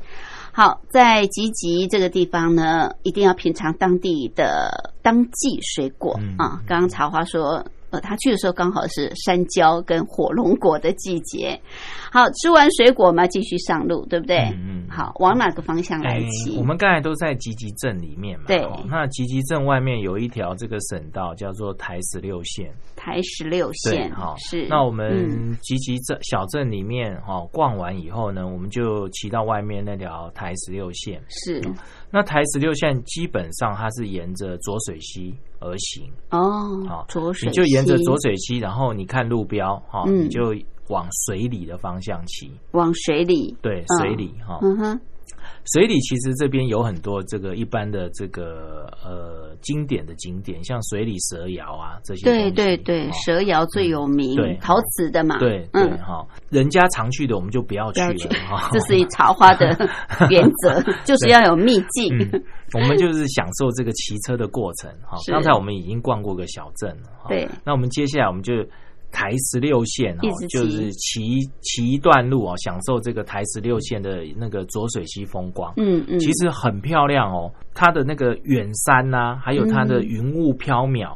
[0.56, 6.62] 好，在吉吉这个地方呢，一定要品尝当地的当季水果啊。
[6.66, 11.60] 刚刚茶花说，呃，他去的时候刚好是山椒跟火龙果的季节。
[12.10, 14.38] 好，吃完水果嘛，继续上路，对不对？
[14.54, 14.88] 嗯。
[14.90, 16.56] 好，往哪个方向来骑？
[16.58, 18.46] 我们刚才都在吉吉镇里面嘛。
[18.48, 18.66] 对。
[18.90, 22.72] 那吉吉镇外面有一条这个省道，叫做台十六线。
[23.06, 24.66] 台十六线，哈，是。
[24.68, 31.24] 那我们集集镇小镇里面，哈，逛完以后呢，我们就骑到外面那条台十六线。
[31.30, 31.62] 是。
[32.10, 36.12] 那台十六线基本上它是沿着浊水溪而行。
[36.32, 36.84] 哦。
[36.90, 37.48] 好，浊水。
[37.48, 40.56] 你就沿着浊水溪，然后你看路标，哈，你就。
[40.90, 45.02] 往水里的方向骑，往水里，对，水里哈，嗯哼，
[45.74, 59.68] 水里其实这边有很多这个一般的这个呃经典的景点，像水里蛇窑啊这些，对对对，蛇窑最有名，对，陶瓷的嘛，对对哈，人家常去的我们就不要去了哈， 这是茶花的
[60.30, 62.16] 原则， 就是要有秘境，
[62.74, 65.18] 我们就是享受这个骑车的过程哈。
[65.32, 68.54] 刚才我们已经逛过个小镇了，对，那我们接下来我们就。
[69.16, 75.74] 台十六线哦，就是骑骑一段路哦，享受这个台十六线的那个浊水溪风光。
[75.78, 81.14] 嗯嗯，其实很漂亮哦，它的那个远山呐，还有它的云雾飘渺，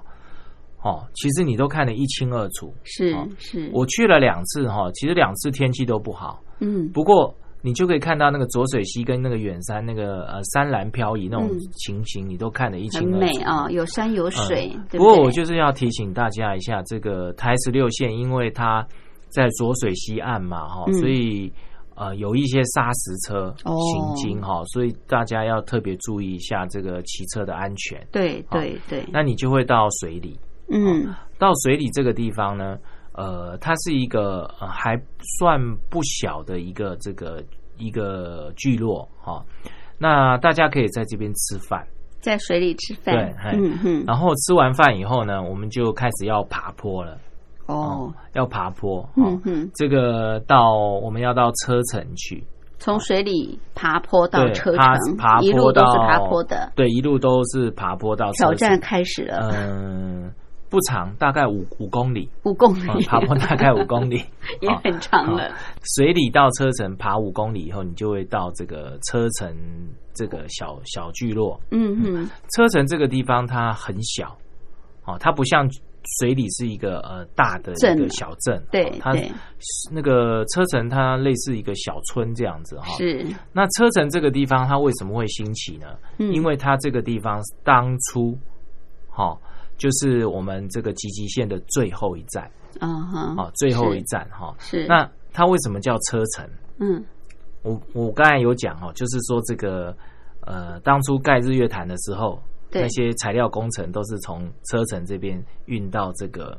[0.82, 2.74] 哦，其实你都看得一清二楚。
[2.86, 6.42] 是是，我去了两次哈，其实两次天气都不好。
[6.62, 7.36] 嗯，不过。
[7.62, 13.12] 你就可以看到那个浊水溪跟那个远山那个呃山岚飘移那种情形，你都看得一清二楚。
[13.12, 14.72] 很美啊，有山有水。
[14.92, 18.88] 不过我就是要提醒大家一下，这个台十六线，因为它
[19.28, 21.52] 在浊水溪岸嘛，哈，所以
[21.96, 28.00] 呃有一些砂石车行经哈，所以大家要特别注意一下这个骑车的安全。
[28.12, 29.04] 对对对。
[29.12, 30.40] 那你就会到水里，
[30.72, 32.78] 嗯，到水里这个地方呢。
[33.14, 34.96] 呃，它是一个呃还
[35.38, 37.44] 算不小的一个这个
[37.78, 39.44] 一个聚落哈，
[39.98, 41.86] 那大家可以在这边吃饭，
[42.22, 47.18] 在水里吃饭，对，嗯哼，然后吃完饭以后呢，我们就开始要爬坡了，
[47.66, 52.44] 哦，要爬坡，嗯哼，这个到我们要到车城去，
[52.78, 60.32] 从水里爬坡到车城，爬一路都是爬坡的，对，一路都是爬坡到挑战开始了，嗯。
[60.70, 62.30] 不长，大概五五公里。
[62.44, 64.24] 五公里，爬坡大概五 公里，
[64.62, 65.52] 也很长了。
[65.96, 69.52] 水里到车城爬五公里以后，你就会到这个车城
[70.14, 71.60] 这个小小聚落。
[71.72, 74.38] 嗯嗯，车城这个地方它很小，
[75.06, 75.68] 哦，它不像
[76.20, 78.64] 水里是一个呃大的一个小镇。
[78.72, 79.12] 对，它
[79.92, 82.86] 那个车城它类似一个小村这样子哈。
[82.98, 83.26] 是。
[83.52, 85.88] 那车城这个地方它为什么会兴起呢？
[86.20, 88.38] 嗯因为它这个地方当初，
[89.10, 89.36] 哈。
[89.80, 92.44] 就是我们这个吉吉线的最后一站，
[92.80, 96.48] 啊哈，啊最后一站哈，是那它为什么叫车城？
[96.80, 97.04] 嗯，
[97.64, 99.96] 我我刚才有讲哈，就是说这个
[100.42, 102.40] 呃，当初盖日月潭的时候，
[102.72, 106.56] 那些材料工程都是从车城这边运到这个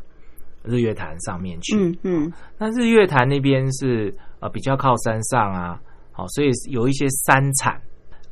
[0.65, 7.81] 日月潭上面去，嗯嗯，那日月潭那边是呃比较靠山上啊，好，所以有一些山产，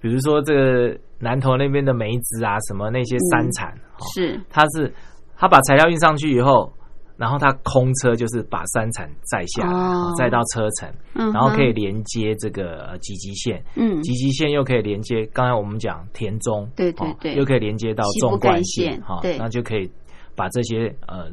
[0.01, 0.99] 比如说这个。
[1.21, 3.77] 南头那边的梅子啊，什么那些山产，
[4.15, 4.93] 是，他是
[5.37, 6.73] 他把材料运上去以后，
[7.17, 10.13] 然后它空车就是把山产载下来，哦。
[10.17, 14.01] 载到车城，嗯然后可以连接这个呃集集线，嗯。
[14.03, 17.35] 集集线又可以连接刚才我们讲田中，哦对对对。
[17.35, 19.91] 又可以连接到纵贯线线，哈对，那就可以
[20.37, 21.29] 把这些呃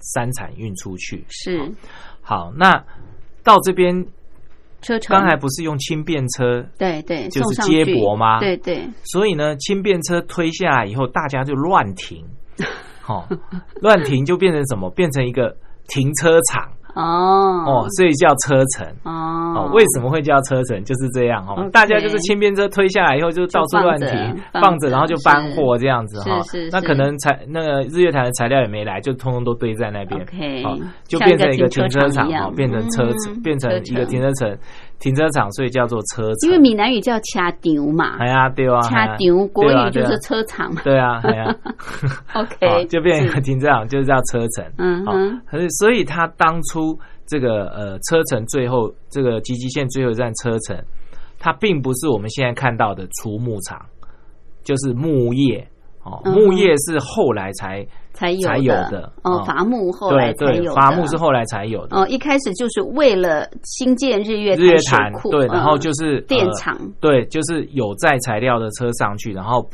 [0.00, 1.24] 山产运出去。
[1.28, 1.72] 是。
[2.20, 2.84] 好，那
[3.42, 4.06] 到这边
[4.80, 8.38] 车程，刚才不是用轻便车，对对，就是接去驳吗？
[8.40, 12.24] 对对，所以呢，轻便车推下来以后，大家就乱停，
[13.00, 13.28] 好、
[13.82, 14.90] 乱停就变成什么？
[14.90, 15.56] 变成一个
[15.88, 18.86] 停车场哦哦，所以叫车城。
[19.04, 19.12] 哦
[19.56, 20.82] 哦，为什么会叫车城？
[20.84, 24.10] 就是这样哦大家就是轻便车推下来以后，就到处乱停，
[24.52, 26.70] 放着，然后就搬货这样子哈是是。
[26.70, 30.20] 那可能材那个日月潭的材料也没来，就通通都堆在那边。
[30.20, 34.50] OK，哦，就变成一个停停车场哦，变成车嗯变成一个停车场，
[35.00, 36.34] 停车场，所以叫做车城。
[36.48, 40.80] 因为闽南语叫掐丢嘛，哎呀，对啊，掐哎呀丢国对啊对啊语就是车场嘛。
[40.84, 41.54] 对啊，哎呀
[42.34, 44.64] OK， 哦就变成一个停车场，就是叫车城。
[44.64, 50.76] 好嗯哼，可是所以他当初这个呃车城最后这个集集线最后一站车城，
[51.38, 53.80] 它并不是我们现在看到的除牧场，
[54.64, 55.66] 就是木业
[56.24, 59.12] 木业是后来才才有才有的。
[59.22, 59.44] 哦，哦。
[59.44, 61.96] 伐木后来才有的，伐木是后来才有的。
[61.96, 65.48] 哦，一开始就是为了新建日月日月潭对，嗯。
[65.48, 69.68] 然后就是呃电厂，对，就是有载材料的车上去，然后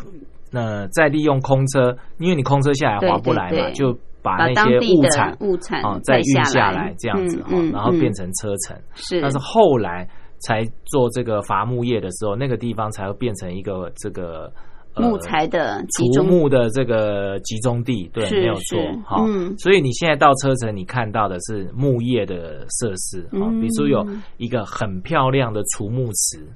[0.52, 6.94] 呃再利用空车，因为你空车下来划不来嘛，就把把那些物产物产哦再运下下来。
[6.98, 8.76] 这样子哈，嗯嗯嗯然后变成车城。
[8.94, 10.08] 是，但是后来
[10.40, 14.52] 才做这个伐木业的时候，那个地方才会变成一个这个。
[14.94, 19.56] 呃木材的集除中木的这个集中地，对，是没有错是，好，嗯。
[19.58, 23.60] 所以你现在到车城，你看到的是木业的设施，啊，嗯。
[23.60, 26.46] 比如说有一个很漂亮的储木池，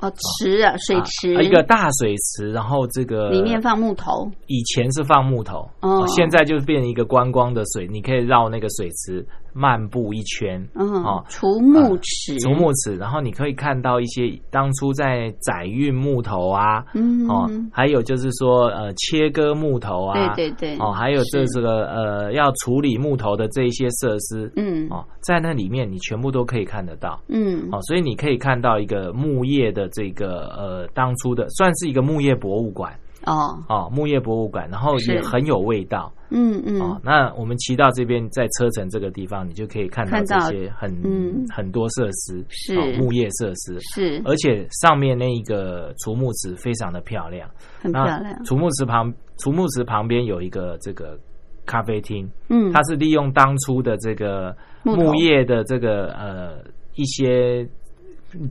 [0.00, 1.34] 哦池啊水池。
[1.34, 9.26] 啊一个大水池，然后这个里面放木头，以前是放木头，哦现在就变成一个观光的水，你可以绕那个水池
[9.58, 17.26] 漫步一圈，嗯哦，除木尺，除木尺，然后你可以看到一些当初在载运木头啊，嗯。
[17.28, 20.78] 哦，还有就是说呃切割木头啊，对对对。
[20.78, 24.86] 哦，还有这这个呃要处理木头的这一些设施，嗯。
[24.90, 27.20] 哦，在那里面你全部都可以看得到。
[27.28, 27.68] 嗯。
[27.72, 32.96] 哦，所以你可以看到一个木业的这个呃，当初的算是一个木业博物馆
[33.26, 33.62] 哦。
[33.68, 36.80] 哦，木业博物馆，然后也很有味道嗯嗯。
[36.80, 37.00] 哦。
[37.02, 41.46] 那我们骑到这边，在车城这个地方，你就可以看到这些很嗯。
[41.48, 42.76] 很多设施，是。
[42.76, 44.22] 哦木业设施，是。
[44.24, 47.48] 而且上面那一个储木池非常的漂亮，
[47.80, 51.18] 很漂亮，储木池旁储木池旁边有一个这个
[51.66, 56.58] 咖啡厅，嗯它是利用当初的这个木业的这个呃
[56.94, 57.68] 一些，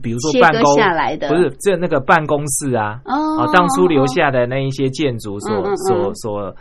[0.02, 1.28] 比如说办公下来的。
[1.28, 3.40] 不是这那个办公室啊，哦。
[3.40, 5.76] 啊，当初留下的那一些建筑所嗯嗯嗯。
[5.76, 6.56] 所所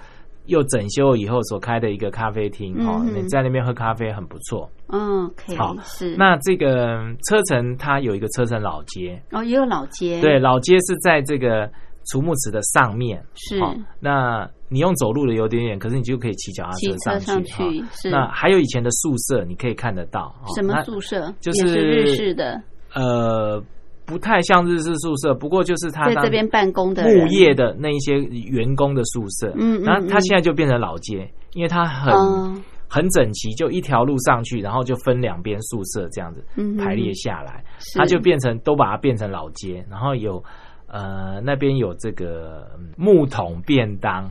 [0.46, 4.70] 又整修以后所开的一个咖啡厅哦，你在那边喝咖啡很不错。
[4.90, 6.16] 嗯可以好是。
[6.16, 10.22] 那这个车城它有一个车城老街，哦也有老街。
[10.22, 11.70] 对，老街是在这个
[12.10, 13.60] 储木池的上面，是。
[13.60, 17.84] 哦，那你用走路的有点远，可是你就可以骑脚踏车车上去。
[17.92, 18.10] 是。
[18.10, 20.34] 那还有以前的宿舍，你可以看得到。
[20.46, 20.56] 哦。
[20.56, 21.34] 什么宿舍？
[21.42, 22.62] 就是是日式的，
[23.00, 23.64] 呃，
[24.06, 29.52] 不太像日式宿舍，不过就是他在这边办公的人木业的那一些员工的宿舍。
[29.56, 32.56] 嗯嗯然后它嗯现在就变成老街，因为他很、哦
[32.90, 40.44] 很整齐，就一条路上去，然后就分两边宿舍这样子嗯排列下来，是它就变成都把它变成老街，然后有。
[40.90, 44.24] 呃，那边有这个嗯木桶便当，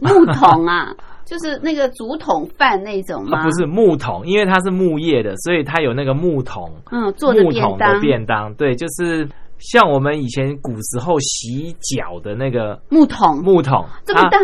[0.00, 0.94] 木桶啊，
[1.30, 3.38] 就是那个竹筒饭那种吗？
[3.38, 9.28] 啊，不是木桶，因为它是木业的，所以它有那个木桶，嗯，做的木桶的便当，对，就是
[9.60, 13.40] 像我们以前古时候洗脚的那个木桶。
[13.44, 14.38] 木桶，它这么大，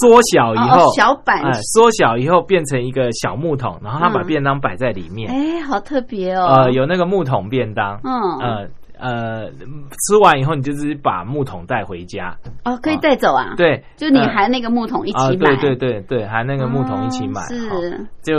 [0.00, 4.26] 缩小以后，哦哦小版哎，缩小以后变成一个小木桶，然后他把嗯。
[4.26, 6.46] 便当摆在里面，哎，好特别哦。
[6.46, 8.38] 呃，有那个木桶便当，嗯。
[8.40, 8.68] 呃
[9.00, 18.06] 呃，吃完以后你就是把木桶带回家，哦，可以带走啊。，对，就你呃含那个木桶一啊，起买，对对对对，含那个木桶一起买，哦是。
[18.22, 18.36] 就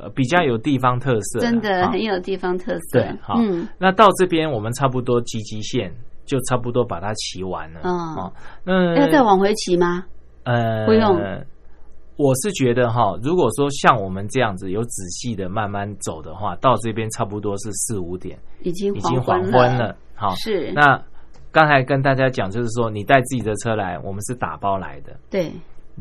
[0.00, 3.00] 呃比较有地方特色，真的很有地方特色。
[3.00, 5.92] 对，好，嗯，那到这边我们差不多集集线
[6.24, 8.32] 就差不多把它骑完了，嗯哦，
[8.64, 10.04] 那要再往回骑吗？
[10.44, 11.20] 呃不用
[12.16, 19.96] 我是觉得哈，如果说像我们这样子有仔细的慢慢走的话，到这边差不多是四五点，已经已经黄昏昏了。
[20.14, 21.02] 好，是，那
[21.50, 25.16] 刚才跟大家讲，就是说你带自己的车来，我们是打包来的。
[25.30, 25.50] 对，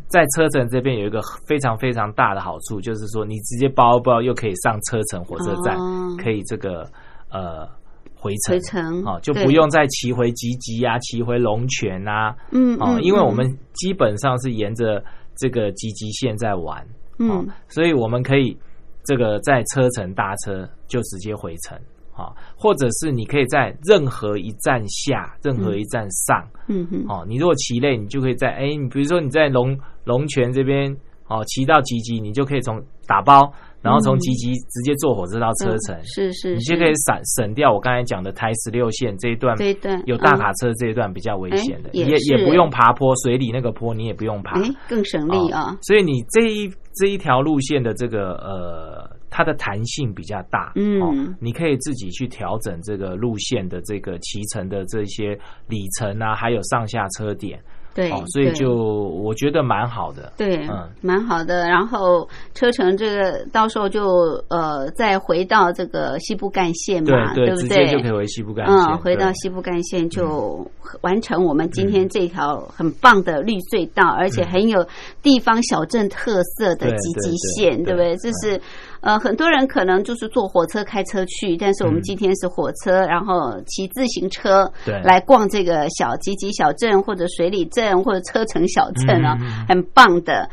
[0.07, 6.15] 在车程这边有一个非常非常大的好处，就是说你直接包包又可以上车程火车站，哦。
[6.21, 6.87] 可以这个
[7.31, 7.67] 呃
[8.15, 15.03] 回程，回程哦，就不用再骑回吉吉啊，骑回龙泉啊，嗯哦，嗯，因为我们嗯基本上是沿着
[15.41, 16.85] 这个吉吉线在玩，
[17.17, 18.55] 嗯，所以我们可以
[19.03, 21.75] 这个在车程搭车就直接回程。
[22.13, 30.95] 啊，或者是你可以在任何一站下，任何一站上，嗯哼，哦，你如果骑累，你就可以在哎，你比如说你在龙龙泉这边，
[31.29, 33.51] 哦，骑到吉吉，你就可以从打包，
[33.81, 45.77] 然后从吉吉直接坐火车到车城，是是，你就可以省省掉我刚才讲的台十六线这一段，这一段有大卡车这一段比较危险的，也也不用爬坡，水里那个坡你也不用爬，哎，更省力啊。
[45.81, 49.21] 所以你这一这一条路线的这个呃。
[49.33, 57.57] 它的弹性比较大，嗯，你可以自己去调整这个路线的这个骑乘的这些里程啊，还有上下车点。
[57.93, 61.67] 对，所以就我觉得蛮好的，对，嗯，蛮好的。
[61.67, 68.75] 然后车程这个到时候就呃再回到这个西部干线嘛，对不对，直接就可以回西部干线。
[68.75, 70.65] 嗯，回到西部干线就
[71.01, 74.85] 完成我们今天这条很棒的绿隧道，而且很有
[75.21, 78.15] 地方小镇特色的集集线，对不对？
[78.17, 78.61] 这是
[79.01, 84.71] 呃很多人可能就是坐火车开车去，但是我们今天是火车，然后骑自行车
[85.03, 87.81] 来逛这个小集集小镇或者水里镇。
[87.81, 89.35] 镇或者车城小镇啊，
[89.67, 90.47] 很棒的。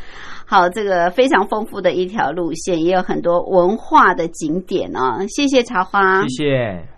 [0.47, 5.19] 好，这个非常丰富的一条路线，也有很多文化的景点啊。
[5.29, 6.98] 谢谢茶花，谢谢。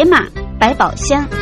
[0.00, 0.26] 铁马
[0.58, 1.39] 百宝箱。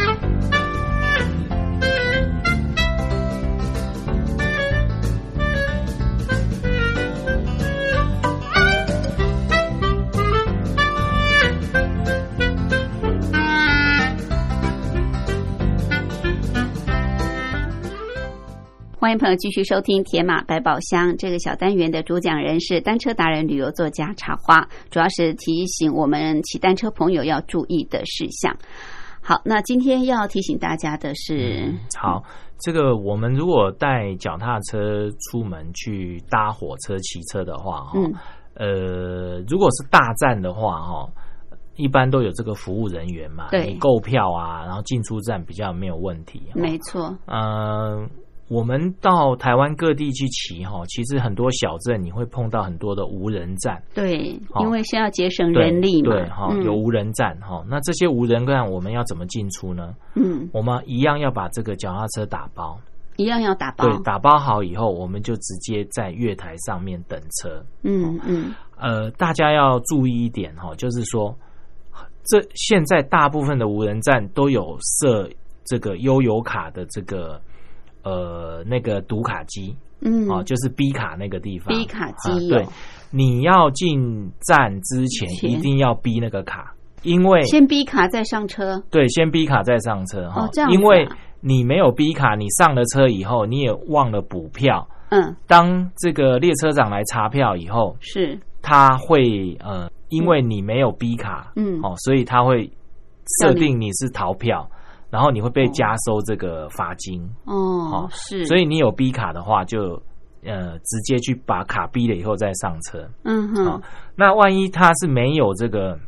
[19.09, 28.55] 欢迎朋友继续收听《铁马百宝箱》这个小单元的主讲人是单车达人、旅游作家茶花，主要是提醒我们骑单车朋友要注意的事项。
[29.23, 32.23] 好，那今天要提醒大家的是，嗯好，
[32.61, 38.13] 这个我们如果带脚踏车出门去搭火车、骑车的话，哈、嗯
[38.57, 41.09] 呃，如果是大站的话，哈，
[41.77, 46.43] 一般都有这个服务人员嘛，对你购票啊，然后进出站比较没有问题。
[46.55, 48.07] 没错，嗯，
[48.49, 56.65] 我们到台湾各地去骑哈，其实很多小镇你会碰到很多的无人站，对，因为是要节省人力嘛，对哈，嗯。
[56.65, 57.63] 有无人站哈。
[57.69, 59.95] 那这些无人站我们要怎么进出呢？
[60.15, 62.79] 嗯，我们一样要把这个脚踏车打包，
[63.17, 67.63] 一样要打包，对，打包好以后，我们就直接在月台上面等车。
[67.83, 71.37] 嗯嗯，呃，大家要注意一点哈，就是说，
[72.25, 75.29] 这现在大部分的无人站都有设
[75.65, 77.41] 这个悠游卡的这个
[78.03, 82.67] 呃那个读卡机嗯，哦，就是 B 卡那个地方 B 卡机啊对，
[83.11, 85.51] 你要进站之前前。
[85.51, 86.73] 一定要 B 那个卡，
[87.03, 91.09] 因为先 B 卡再上车，对，先 B 卡再上车哈、哦这样啊因为
[91.41, 101.81] 你没有 B 卡，你上了车以后你也忘了补票，嗯，当这个列车长来查票以后，是，他会呃，因为你没有 B 卡，嗯。
[101.83, 102.71] 哦，所以他会
[103.41, 104.69] 设定你是逃票，
[105.11, 110.01] 然后你会被加收这个罚金，哦好，是，所以你有逼卡的话就。
[110.45, 113.05] 呃，直接去把卡逼了以后再上车。
[113.25, 113.81] 嗯哼好，
[114.15, 115.99] 那万一他是没有这个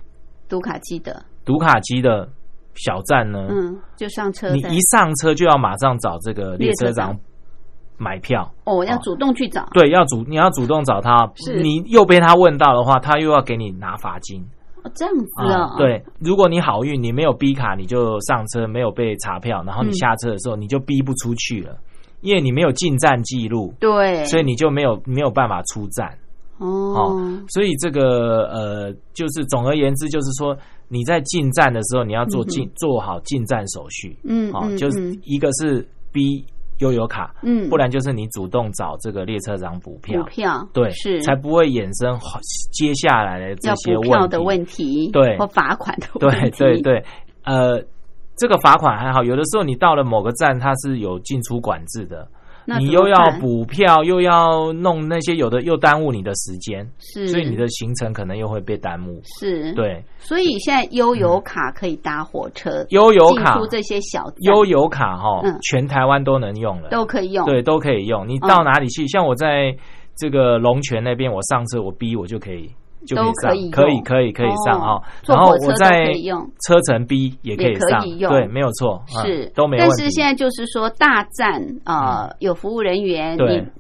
[0.49, 2.27] 读卡机的，读卡机的
[2.75, 3.49] 小站呢？
[3.51, 7.19] 嗯，就上车，你一上车就要马上找这个列车列车长
[7.99, 8.49] 买票。
[8.65, 14.49] 哦，要主动去找，对，要主你要主动找他，是你又被他问到的话，他又要给你拿罚金。
[14.83, 21.77] 哦，这样子啊，，对，如果你好运，你没有逼卡，你就上车，没有被查票，然后你嗯下车的时候，你就逼不出去了，
[22.23, 26.17] 因为你没有进站记录，对，所以你就没有没有办法出站。
[26.59, 27.19] 哦，
[27.49, 30.55] 所以这个呃，就是总而言之，就是说
[30.89, 34.11] 你在进站的时候，你要做进、做好进站手续。
[34.13, 35.19] 哦，嗯哦，就是嗯。
[35.25, 36.45] 一个是逼
[36.81, 40.23] 悠游卡，嗯，不然就是你主动找这个列车长补票。
[40.23, 41.23] 补，票，对，是。
[41.23, 42.19] 才不会衍生
[42.73, 44.43] 接下来的这要些补票的。
[44.43, 45.39] 问题，对。
[45.39, 47.05] 或罚款的问对题，对对对，
[47.45, 47.83] 呃，
[48.37, 52.27] 这个罚款还好，有的时候你到了某个站，它是有进出管制的，
[52.79, 59.21] 你又要，补票，又要弄那些，有的又耽误你的时间，是，所以你的行程可能又会被耽误。
[59.39, 68.29] 是，，对，所以现在悠游卡可以搭火车，悠游卡出这些小悠游卡哈嗯，全台湾都能用了，都可以用，对，都可以用。
[68.29, 69.07] 你到哪里去？
[69.09, 69.75] 像我在
[70.17, 72.71] 这个龙泉那边，我上车我逼我就可以。
[73.07, 75.03] 就可以上都可以，可以，可以，可以上哈哦。
[75.27, 76.51] 然后坐火车都我在可以用。
[76.67, 78.31] 车程 B 也可以上以，用。
[78.33, 79.47] 对，没有错，嗯是。
[79.55, 79.95] 都没问题。
[79.97, 83.37] 但是现在就是说，大站呃有服务人员，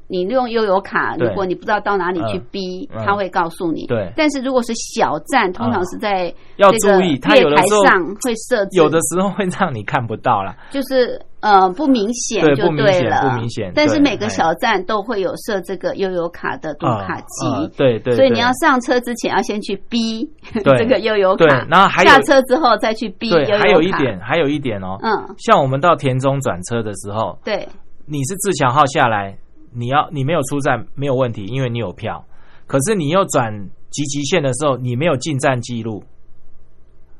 [0.08, 3.04] 你你用悠游卡，如果你不知道到哪里去 B，嗯。
[3.04, 3.86] 他会告诉你。
[3.86, 4.12] 对。
[4.16, 10.56] 但是如果是小站，通常是在要这个注意它月台有的时候上会设置，有的时候会让你看不到啦。
[10.70, 17.68] 就是呃不明显就对了，不明显但是每个小站都会有设这个悠游卡的读卡机。
[17.76, 20.24] 对对，所以你要上车之前要先去逼
[20.62, 23.58] 对 这个悠游卡，对然后还有下车之后再去逼悠游，卡。
[23.58, 27.66] 还有一点，还有一点哦，嗯，像我们到田中转车的时候，对，
[28.06, 29.36] 你是自强号下来，
[29.72, 32.24] 你要你没有出站没有问题，因为你有票。
[32.66, 33.52] 可是你又转
[33.90, 36.04] 集集线的时候，你没有进站记录，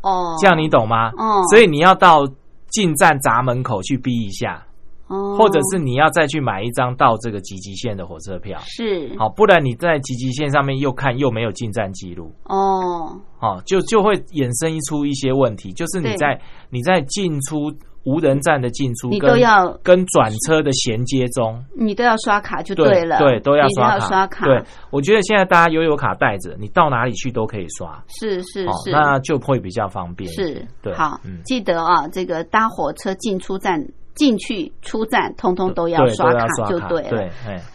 [0.03, 1.11] 哦，这样你懂吗？
[1.17, 2.29] 哦，所以你要到
[2.71, 4.67] 进站闸门口去逼一下，
[5.09, 8.59] 哦，或者是你要再去买一张到这个集集线的火车票。
[8.65, 9.15] 是。
[9.19, 16.41] 好，不然你在集集线上面又看又没有进站记录，哦，好，就就会衍生出一些问题，就是你在
[16.71, 17.73] 你在进出
[18.05, 24.07] 无人站的进出，你都要跟转车的衔接中，你都要刷卡就对了，对，都要刷卡。
[24.07, 30.31] 刷卡，对，我觉得现在大家悠游卡带着，你到哪里去都可以刷，是是哦，是，那就会比较方便。
[30.33, 33.85] 是对好嗯，记得啊，这个搭火车进出站。
[34.17, 37.31] 进去出站，通通都要刷卡就对了，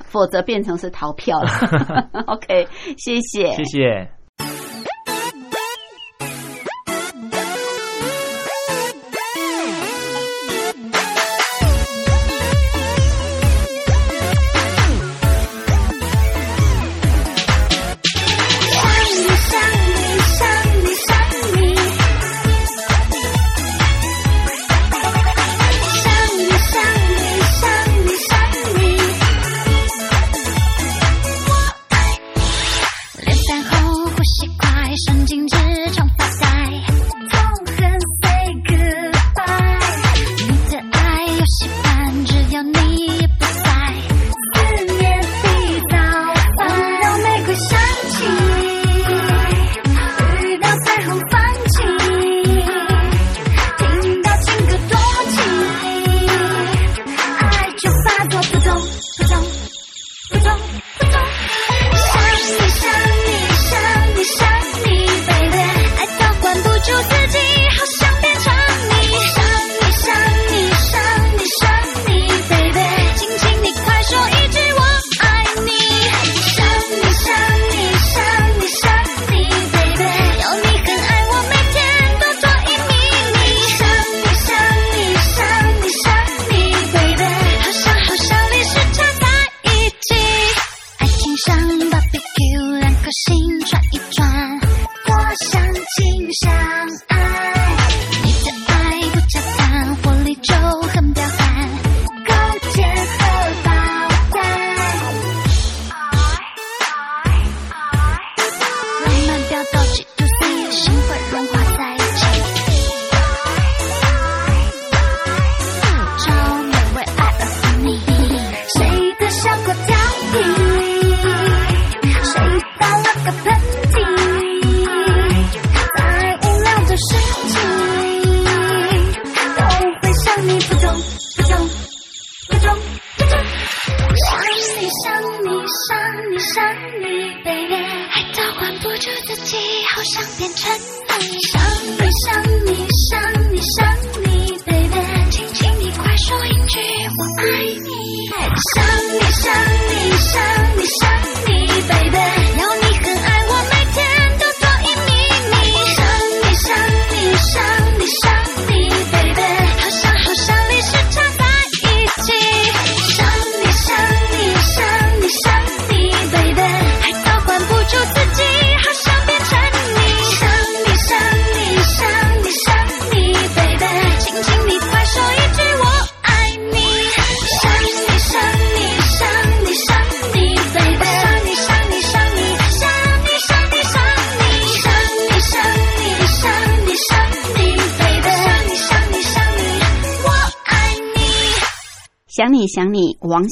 [0.06, 1.50] 否则变成是逃票了。
[2.28, 2.68] OK，
[2.98, 4.08] 谢谢，谢谢。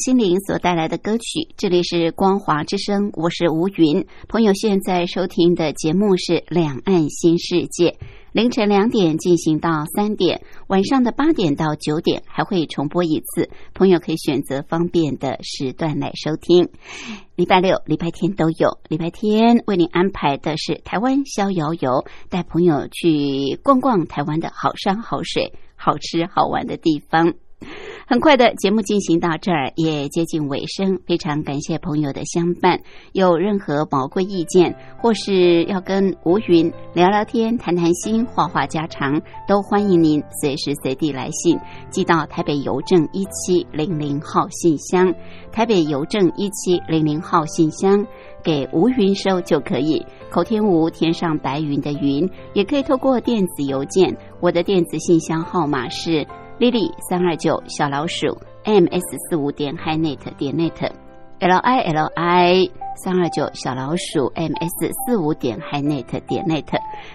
[0.03, 1.47] 心凌所带来的歌曲。
[1.55, 4.05] 这里是光华之声，我是吴云。
[4.27, 7.91] 朋友现在收听的节目是《两岸新世界》，
[8.33, 13.49] 凌晨两点进行到三点，晚上的八点到九点还会重播一次。
[13.73, 16.67] 朋友可以选择方便的时段来收听。
[17.37, 18.79] 礼拜六、礼拜天都有。
[18.89, 27.35] 礼拜天为您安排的是台湾逍遥游，带朋友去逛逛台湾的好山好水、好吃好玩的地方。
[28.05, 30.99] 很快的节目进行到这儿，也接近尾声。
[31.07, 32.81] 非常感谢朋友的相伴。
[33.13, 41.57] 有任何宝贵意见，或是要跟吴云聊聊天、谈谈心、话话家常，都欢迎您随时随地来信，
[41.89, 45.13] 寄到台北邮政一七零零号信箱。
[45.51, 48.05] 台北邮政一七零零号信箱
[48.43, 50.05] 给吴云收就可以。
[50.29, 54.17] 口天吴，天上白云的云，也可以透过电子邮件。
[54.41, 56.27] 我的电子信箱号码是。
[56.59, 60.91] Lily 三二九小老鼠 ms 四五点 hinet 点 net
[61.39, 66.63] l i l i 三二九小老鼠 ms 四五点 hinet 点 net，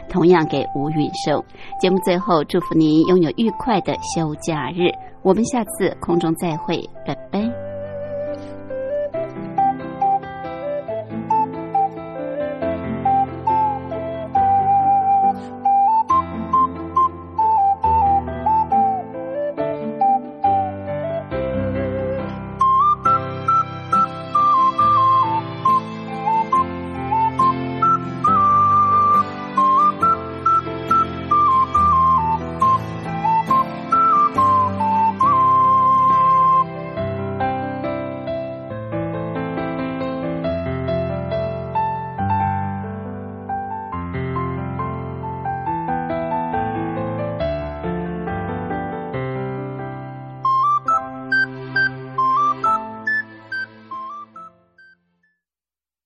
[0.09, 1.43] 同样给吴允寿。
[1.81, 4.91] 节目最后祝福您拥有愉快的休假日，
[5.23, 7.68] 我们下次空中再会，拜拜。